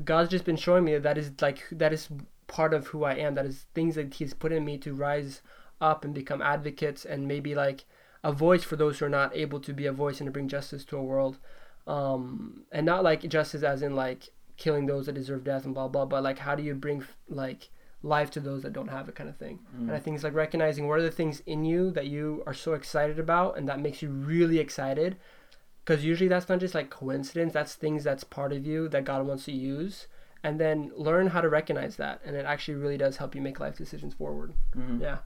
God's 0.04 0.30
just 0.30 0.44
been 0.44 0.56
showing 0.56 0.84
me 0.84 0.92
that 0.94 1.02
that 1.02 1.18
is 1.18 1.32
like 1.40 1.60
that 1.72 1.92
is 1.92 2.08
part 2.46 2.74
of 2.74 2.88
who 2.88 3.04
I 3.04 3.14
am. 3.14 3.34
That 3.34 3.46
is 3.46 3.66
things 3.74 3.94
that 3.96 4.14
He's 4.14 4.34
put 4.34 4.52
in 4.52 4.64
me 4.64 4.78
to 4.78 4.94
rise 4.94 5.42
up 5.80 6.04
and 6.04 6.14
become 6.14 6.40
advocates 6.42 7.04
and 7.04 7.26
maybe 7.26 7.54
like 7.54 7.84
a 8.22 8.32
voice 8.32 8.62
for 8.62 8.76
those 8.76 8.98
who 8.98 9.06
are 9.06 9.10
not 9.20 9.34
able 9.36 9.60
to 9.60 9.72
be 9.72 9.86
a 9.86 9.92
voice 9.92 10.20
and 10.20 10.28
to 10.28 10.32
bring 10.32 10.48
justice 10.48 10.84
to 10.86 10.96
a 10.96 11.02
world, 11.02 11.38
um, 11.86 12.64
and 12.70 12.86
not 12.86 13.02
like 13.02 13.28
justice 13.28 13.62
as 13.62 13.82
in 13.82 13.96
like 13.96 14.30
killing 14.56 14.86
those 14.86 15.06
that 15.06 15.14
deserve 15.14 15.44
death 15.44 15.64
and 15.64 15.74
blah 15.74 15.88
blah, 15.88 16.04
but 16.04 16.22
like 16.22 16.38
how 16.38 16.54
do 16.54 16.62
you 16.62 16.74
bring 16.74 17.04
like 17.28 17.70
life 18.02 18.30
to 18.32 18.40
those 18.40 18.62
that 18.62 18.72
don't 18.72 18.88
have 18.88 19.08
it 19.08 19.14
kind 19.14 19.30
of 19.30 19.36
thing. 19.36 19.60
Mm. 19.76 19.82
And 19.82 19.92
I 19.92 20.00
think 20.00 20.16
it's 20.16 20.24
like 20.24 20.34
recognizing 20.34 20.88
what 20.88 20.98
are 20.98 21.02
the 21.02 21.10
things 21.10 21.40
in 21.46 21.64
you 21.64 21.90
that 21.92 22.06
you 22.08 22.42
are 22.46 22.54
so 22.54 22.72
excited 22.74 23.18
about 23.18 23.56
and 23.56 23.68
that 23.68 23.78
makes 23.80 24.02
you 24.02 24.08
really 24.10 24.58
excited 24.58 25.16
because 25.84 26.04
usually 26.04 26.28
that's 26.28 26.48
not 26.48 26.58
just 26.60 26.74
like 26.74 26.90
coincidence 26.90 27.52
that's 27.52 27.74
things 27.74 28.02
that's 28.04 28.24
part 28.24 28.52
of 28.52 28.66
you 28.66 28.88
that 28.88 29.04
god 29.04 29.24
wants 29.26 29.44
to 29.44 29.52
use 29.52 30.06
and 30.44 30.60
then 30.60 30.90
learn 30.96 31.28
how 31.28 31.40
to 31.40 31.48
recognize 31.48 31.94
that 31.96 32.20
and 32.24 32.34
it 32.36 32.44
actually 32.44 32.74
really 32.74 32.96
does 32.96 33.16
help 33.18 33.34
you 33.34 33.40
make 33.40 33.58
life 33.60 33.76
decisions 33.76 34.14
forward 34.14 34.52
Mhm. 34.76 35.00
yeah 35.00 35.18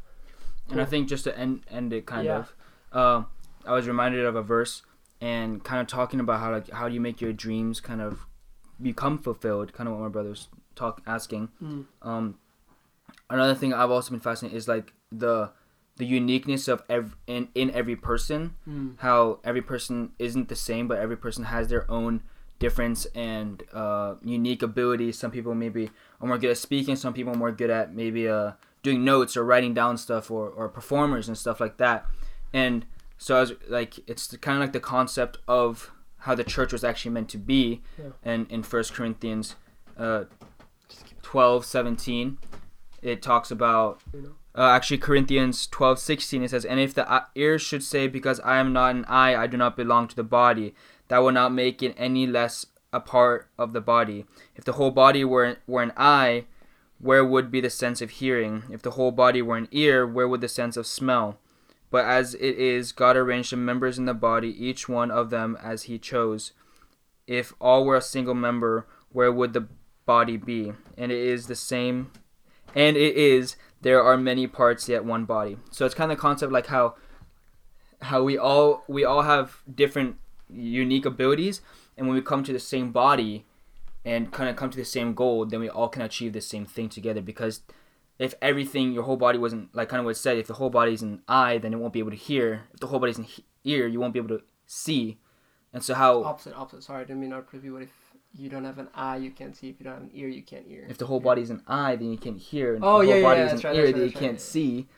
And 0.70 0.80
I 0.80 0.84
think 0.84 1.08
just 1.08 1.24
to 1.24 1.38
end 1.38 1.62
end 1.70 1.92
it 1.92 2.06
kind 2.06 2.26
Yeah. 2.26 2.38
of, 2.38 2.54
uh, 2.92 3.22
I 3.64 3.72
was 3.72 3.86
reminded 3.86 4.24
of 4.24 4.34
a 4.36 4.42
verse 4.42 4.82
and 5.20 5.62
kind 5.64 5.80
of 5.80 5.86
talking 5.86 6.20
about 6.20 6.40
how 6.40 6.52
like 6.52 6.68
how 6.70 6.88
do 6.88 6.94
you 6.94 7.00
make 7.00 7.20
your 7.22 7.32
dreams 7.32 7.80
kind 7.80 8.00
of 8.02 8.26
become 8.80 9.18
fulfilled, 9.18 9.72
kind 9.72 9.88
of 9.88 9.94
what 9.94 10.02
my 10.02 10.08
brother's 10.08 10.48
talk 10.74 11.02
asking. 11.06 11.48
Mm. 11.62 11.86
Um, 12.02 12.38
another 13.30 13.54
thing 13.54 13.72
I've 13.72 13.90
also 13.90 14.10
been 14.10 14.20
fascinated 14.20 14.56
is 14.56 14.68
like 14.68 14.92
the 15.10 15.50
the 15.96 16.04
uniqueness 16.04 16.68
of 16.68 16.82
ev- 16.88 17.16
in 17.26 17.48
in 17.54 17.70
every 17.70 17.96
person. 17.96 18.54
Mm. 18.68 18.98
How 18.98 19.40
every 19.44 19.62
person 19.62 20.12
isn't 20.18 20.48
the 20.48 20.56
same, 20.56 20.88
but 20.88 20.98
every 20.98 21.16
person 21.16 21.44
has 21.44 21.68
their 21.68 21.90
own 21.90 22.22
difference 22.58 23.06
and 23.14 23.62
uh, 23.72 24.14
unique 24.22 24.62
abilities. 24.62 25.18
Some 25.18 25.30
people 25.30 25.54
maybe 25.54 25.90
are 26.20 26.28
more 26.28 26.38
good 26.38 26.50
at 26.50 26.58
speaking. 26.58 26.96
Some 26.96 27.12
people 27.12 27.32
are 27.34 27.36
more 27.36 27.52
good 27.52 27.70
at 27.70 27.94
maybe 27.94 28.28
uh, 28.28 28.52
doing 28.82 29.04
notes 29.04 29.36
or 29.36 29.44
writing 29.44 29.74
down 29.74 29.98
stuff 29.98 30.30
or, 30.30 30.48
or 30.48 30.68
performers 30.68 31.28
and 31.28 31.36
stuff 31.36 31.60
like 31.60 31.76
that. 31.78 32.06
And 32.52 32.86
so 33.18 33.36
I 33.36 33.40
was 33.40 33.52
like, 33.68 33.98
it's 34.08 34.34
kind 34.38 34.56
of 34.56 34.62
like 34.62 34.72
the 34.72 34.80
concept 34.80 35.38
of 35.48 35.90
how 36.26 36.34
the 36.34 36.44
church 36.44 36.72
was 36.72 36.82
actually 36.82 37.12
meant 37.12 37.28
to 37.30 37.38
be. 37.38 37.80
Yeah. 37.96 38.10
And 38.24 38.50
in 38.50 38.64
First 38.64 38.92
Corinthians 38.92 39.54
uh, 39.96 40.24
12, 41.22 41.64
17, 41.64 42.38
it 43.00 43.22
talks 43.22 43.50
about 43.50 44.02
uh, 44.56 44.70
actually 44.70 44.98
corinthians 44.98 45.66
12 45.66 45.98
16 45.98 46.42
it 46.42 46.50
says 46.50 46.64
and 46.64 46.80
if 46.80 46.94
the 46.94 47.24
ear 47.34 47.58
should 47.58 47.82
say 47.82 48.08
because 48.08 48.40
i 48.40 48.56
am 48.56 48.72
not 48.72 48.94
an 48.94 49.04
eye 49.04 49.36
i 49.36 49.46
do 49.46 49.56
not 49.56 49.76
belong 49.76 50.08
to 50.08 50.16
the 50.16 50.24
body 50.24 50.74
that 51.08 51.18
will 51.18 51.30
not 51.30 51.52
make 51.52 51.82
it 51.82 51.94
any 51.98 52.26
less 52.26 52.64
a 52.92 52.98
part 52.98 53.48
of 53.58 53.74
the 53.74 53.82
body 53.82 54.24
if 54.56 54.64
the 54.64 54.72
whole 54.72 54.90
body 54.90 55.24
were, 55.24 55.58
were 55.66 55.82
an 55.82 55.92
eye 55.96 56.46
where 56.98 57.24
would 57.24 57.50
be 57.50 57.60
the 57.60 57.70
sense 57.70 58.00
of 58.00 58.10
hearing 58.10 58.62
if 58.70 58.80
the 58.80 58.92
whole 58.92 59.12
body 59.12 59.42
were 59.42 59.58
an 59.58 59.68
ear 59.70 60.06
where 60.06 60.26
would 60.26 60.40
the 60.40 60.48
sense 60.48 60.76
of 60.76 60.86
smell 60.86 61.38
but 61.90 62.04
as 62.04 62.34
it 62.34 62.58
is 62.58 62.92
god 62.92 63.16
arranged 63.16 63.52
the 63.52 63.56
members 63.56 63.98
in 63.98 64.04
the 64.04 64.14
body 64.14 64.48
each 64.64 64.88
one 64.88 65.10
of 65.10 65.30
them 65.30 65.56
as 65.62 65.84
he 65.84 65.98
chose. 65.98 66.52
If 67.26 67.54
all 67.60 67.84
were 67.84 67.96
a 67.96 68.02
single 68.02 68.34
member 68.34 68.86
where 69.12 69.32
would 69.32 69.52
the 69.52 69.68
body 70.04 70.36
be? 70.36 70.72
And 70.96 71.10
it 71.10 71.18
is 71.18 71.46
the 71.46 71.56
same 71.56 72.10
and 72.74 72.96
it 72.96 73.16
is 73.16 73.56
there 73.82 74.02
are 74.02 74.16
many 74.16 74.46
parts 74.46 74.88
yet 74.88 75.04
one 75.04 75.24
body. 75.24 75.58
So 75.70 75.86
it's 75.86 75.94
kind 75.94 76.10
of 76.10 76.18
the 76.18 76.22
concept 76.22 76.52
like 76.52 76.66
how 76.66 76.94
how 78.02 78.22
we 78.22 78.36
all 78.36 78.84
we 78.88 79.04
all 79.04 79.22
have 79.22 79.62
different 79.72 80.16
unique 80.50 81.06
abilities 81.06 81.60
and 81.96 82.06
when 82.06 82.14
we 82.14 82.22
come 82.22 82.44
to 82.44 82.52
the 82.52 82.60
same 82.60 82.92
body 82.92 83.44
and 84.04 84.32
kind 84.32 84.48
of 84.48 84.56
come 84.56 84.70
to 84.70 84.76
the 84.76 84.84
same 84.84 85.14
goal 85.14 85.44
then 85.44 85.60
we 85.60 85.68
all 85.68 85.88
can 85.88 86.02
achieve 86.02 86.32
the 86.32 86.40
same 86.40 86.64
thing 86.64 86.88
together 86.88 87.20
because 87.20 87.62
if 88.18 88.34
everything 88.40 88.92
your 88.92 89.02
whole 89.02 89.16
body 89.16 89.38
wasn't 89.38 89.74
like 89.74 89.88
kind 89.88 90.00
of 90.00 90.04
what 90.04 90.12
it 90.12 90.16
said 90.16 90.38
if 90.38 90.46
the 90.46 90.54
whole 90.54 90.70
body 90.70 90.92
is 90.92 91.02
an 91.02 91.22
eye 91.28 91.58
then 91.58 91.72
it 91.72 91.76
won't 91.78 91.92
be 91.92 91.98
able 91.98 92.10
to 92.10 92.16
hear. 92.16 92.62
If 92.74 92.80
the 92.80 92.86
whole 92.86 92.98
body 92.98 93.10
is 93.10 93.18
an 93.18 93.26
ear 93.64 93.86
you 93.86 94.00
won't 94.00 94.12
be 94.12 94.18
able 94.18 94.36
to 94.38 94.42
see. 94.66 95.18
And 95.72 95.82
so 95.82 95.94
how 95.94 96.22
opposite 96.24 96.54
opposite. 96.54 96.84
Sorry 96.84 97.00
i 97.02 97.04
didn't 97.04 97.20
mean 97.20 97.30
not 97.30 97.46
privy 97.46 97.70
what 97.70 97.82
if 97.82 97.90
you 98.34 98.48
don't 98.48 98.64
have 98.64 98.78
an 98.78 98.88
eye 98.94 99.16
you 99.16 99.30
can't 99.30 99.56
see. 99.56 99.68
If 99.70 99.76
you 99.80 99.84
don't 99.84 99.94
have 99.94 100.02
an 100.02 100.10
ear 100.14 100.28
you 100.28 100.42
can't 100.42 100.66
hear. 100.66 100.86
If 100.88 100.98
the 100.98 101.06
whole 101.06 101.20
body 101.20 101.42
is 101.42 101.50
an 101.50 101.62
eye 101.66 101.96
then 101.96 102.10
you 102.10 102.18
can't 102.18 102.38
hear. 102.38 102.74
And 102.74 102.84
Oh, 102.84 103.00
if 103.00 103.06
the 103.06 103.12
whole 103.12 103.16
yeah, 103.16 103.28
body 103.28 103.40
yeah, 103.40 103.46
is 103.54 103.64
an 103.64 103.70
right, 103.70 103.76
ear 103.76 103.84
that's 103.86 103.92
then 103.96 104.02
you 104.04 104.10
that's 104.10 104.20
can't 104.20 104.32
right. 104.32 104.40
see. 104.40 104.88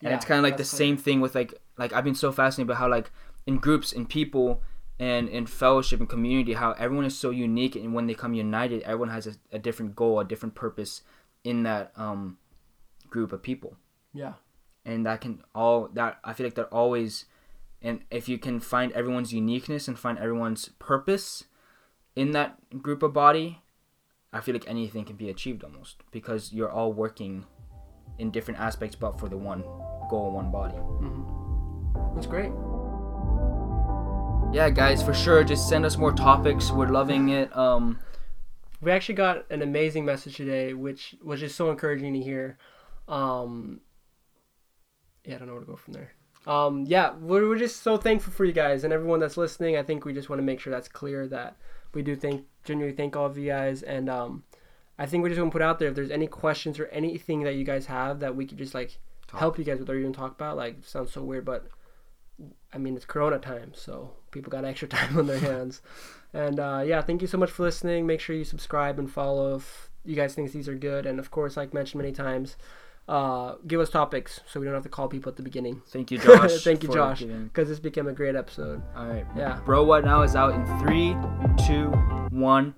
And 0.00 0.10
Yeah, 0.10 0.16
it's 0.16 0.24
kind 0.24 0.38
of 0.38 0.44
like 0.44 0.56
the 0.56 0.64
same 0.64 0.96
thing 0.96 1.20
with 1.20 1.34
like 1.34 1.54
like 1.76 1.92
I've 1.92 2.04
been 2.04 2.14
so 2.14 2.30
fascinated 2.32 2.68
by 2.68 2.74
how 2.74 2.88
like 2.88 3.10
in 3.46 3.56
groups 3.58 3.92
and 3.92 4.08
people 4.08 4.62
and 5.00 5.28
in 5.28 5.46
fellowship 5.46 6.00
and 6.00 6.08
community 6.08 6.54
how 6.54 6.72
everyone 6.72 7.04
is 7.04 7.16
so 7.16 7.30
unique 7.30 7.76
and 7.76 7.94
when 7.94 8.06
they 8.08 8.14
come 8.14 8.34
united 8.34 8.82
everyone 8.82 9.08
has 9.08 9.26
a, 9.28 9.34
a 9.52 9.58
different 9.58 9.94
goal 9.94 10.18
a 10.18 10.24
different 10.24 10.54
purpose 10.56 11.02
in 11.44 11.62
that 11.62 11.92
um 11.96 12.36
group 13.10 13.32
of 13.32 13.42
people. 13.42 13.76
Yeah. 14.12 14.34
And 14.84 15.04
that 15.06 15.20
can 15.20 15.42
all 15.54 15.88
that 15.94 16.18
I 16.24 16.32
feel 16.32 16.46
like 16.46 16.54
that 16.54 16.68
always 16.72 17.26
and 17.80 18.00
if 18.10 18.28
you 18.28 18.38
can 18.38 18.60
find 18.60 18.90
everyone's 18.92 19.32
uniqueness 19.32 19.86
and 19.86 19.98
find 19.98 20.18
everyone's 20.18 20.70
purpose 20.78 21.44
in 22.16 22.32
that 22.32 22.82
group 22.82 23.02
of 23.02 23.12
body 23.12 23.60
I 24.32 24.40
feel 24.40 24.54
like 24.54 24.68
anything 24.68 25.04
can 25.04 25.16
be 25.16 25.28
achieved 25.28 25.62
almost 25.62 26.02
because 26.10 26.52
you're 26.52 26.70
all 26.70 26.92
working 26.92 27.46
in 28.18 28.30
different 28.30 28.60
aspects 28.60 28.96
but 28.96 29.18
for 29.18 29.28
the 29.28 29.36
one 29.36 29.62
goal 30.08 30.32
one 30.32 30.50
body. 30.50 30.74
Hmm 30.74 31.38
that's 32.14 32.26
great. 32.26 32.52
Yeah 34.52 34.70
guys 34.70 35.02
for 35.02 35.14
sure. 35.14 35.44
Just 35.44 35.68
send 35.68 35.84
us 35.84 35.96
more 35.96 36.12
topics. 36.12 36.70
We're 36.70 36.88
loving 36.88 37.28
it. 37.28 37.54
Um 37.56 38.00
We 38.80 38.90
actually 38.90 39.16
got 39.16 39.44
an 39.50 39.62
amazing 39.62 40.04
message 40.04 40.36
today, 40.36 40.72
which 40.72 41.16
was 41.22 41.40
just 41.40 41.56
so 41.56 41.70
encouraging 41.70 42.14
to 42.14 42.20
hear. 42.20 42.58
Um, 43.08 43.80
yeah, 45.24 45.34
I 45.34 45.38
don't 45.38 45.48
know 45.48 45.54
where 45.54 45.62
to 45.62 45.66
go 45.66 45.76
from 45.76 45.94
there. 45.94 46.12
Um, 46.46 46.84
yeah, 46.86 47.14
we're, 47.14 47.48
we're 47.48 47.58
just 47.58 47.82
so 47.82 47.96
thankful 47.96 48.32
for 48.32 48.44
you 48.44 48.52
guys 48.52 48.84
and 48.84 48.92
everyone 48.92 49.20
that's 49.20 49.36
listening. 49.36 49.76
I 49.76 49.82
think 49.82 50.04
we 50.04 50.14
just 50.14 50.30
want 50.30 50.38
to 50.38 50.44
make 50.44 50.60
sure 50.60 50.70
that's 50.70 50.88
clear 50.88 51.26
that 51.28 51.56
we 51.94 52.02
do 52.02 52.14
think 52.14 52.44
genuinely 52.64 52.96
thank 52.96 53.16
all 53.16 53.26
of 53.26 53.36
you 53.36 53.48
guys, 53.48 53.82
and 53.82 54.08
um, 54.08 54.44
I 54.98 55.06
think 55.06 55.22
we're 55.22 55.30
just 55.30 55.40
want 55.40 55.52
to 55.52 55.54
put 55.54 55.62
out 55.62 55.78
there 55.78 55.88
if 55.88 55.94
there's 55.94 56.10
any 56.10 56.26
questions 56.26 56.78
or 56.78 56.86
anything 56.86 57.42
that 57.44 57.54
you 57.54 57.64
guys 57.64 57.86
have 57.86 58.20
that 58.20 58.36
we 58.36 58.46
could 58.46 58.58
just 58.58 58.74
like 58.74 58.98
Talk. 59.26 59.40
help 59.40 59.58
you 59.58 59.64
guys 59.64 59.78
with 59.78 59.90
or 59.90 59.96
even 59.96 60.12
talk 60.12 60.32
about. 60.32 60.56
Like, 60.56 60.84
sounds 60.84 61.12
so 61.12 61.22
weird, 61.22 61.44
but 61.44 61.68
I 62.72 62.78
mean 62.78 62.96
it's 62.96 63.04
Corona 63.04 63.38
time, 63.38 63.72
so 63.74 64.12
people 64.30 64.50
got 64.50 64.64
extra 64.64 64.88
time 64.96 65.18
on 65.18 65.26
their 65.26 65.38
hands. 65.38 65.82
And 66.32 66.58
uh, 66.60 66.82
yeah, 66.84 67.00
thank 67.00 67.22
you 67.22 67.28
so 67.28 67.38
much 67.38 67.50
for 67.50 67.62
listening. 67.62 68.06
Make 68.06 68.20
sure 68.20 68.36
you 68.36 68.44
subscribe 68.44 68.98
and 68.98 69.10
follow 69.10 69.56
if 69.56 69.90
you 70.04 70.16
guys 70.16 70.34
think 70.34 70.52
these 70.52 70.68
are 70.68 70.74
good. 70.74 71.06
And 71.06 71.18
of 71.18 71.30
course, 71.30 71.56
like 71.56 71.72
mentioned 71.72 72.02
many 72.02 72.12
times, 72.12 72.56
uh, 73.08 73.54
give 73.66 73.80
us 73.80 73.88
topics 73.90 74.40
so 74.46 74.60
we 74.60 74.66
don't 74.66 74.74
have 74.74 74.82
to 74.82 74.88
call 74.88 75.08
people 75.08 75.30
at 75.30 75.36
the 75.36 75.42
beginning. 75.42 75.80
thank 75.88 76.10
you 76.10 76.18
Josh 76.18 76.62
Thank 76.68 76.82
you, 76.82 76.90
Josh. 76.92 77.22
Because 77.22 77.68
this 77.68 77.80
became 77.80 78.06
a 78.06 78.12
great 78.12 78.36
episode. 78.36 78.82
all 78.96 79.06
right 79.06 79.26
Yeah. 79.36 79.60
bro 79.64 79.82
what 79.84 80.04
now 80.04 80.22
is 80.22 80.36
out 80.36 80.54
in 80.54 80.64
three 80.80 81.16
two 81.66 81.86
one 82.30 82.74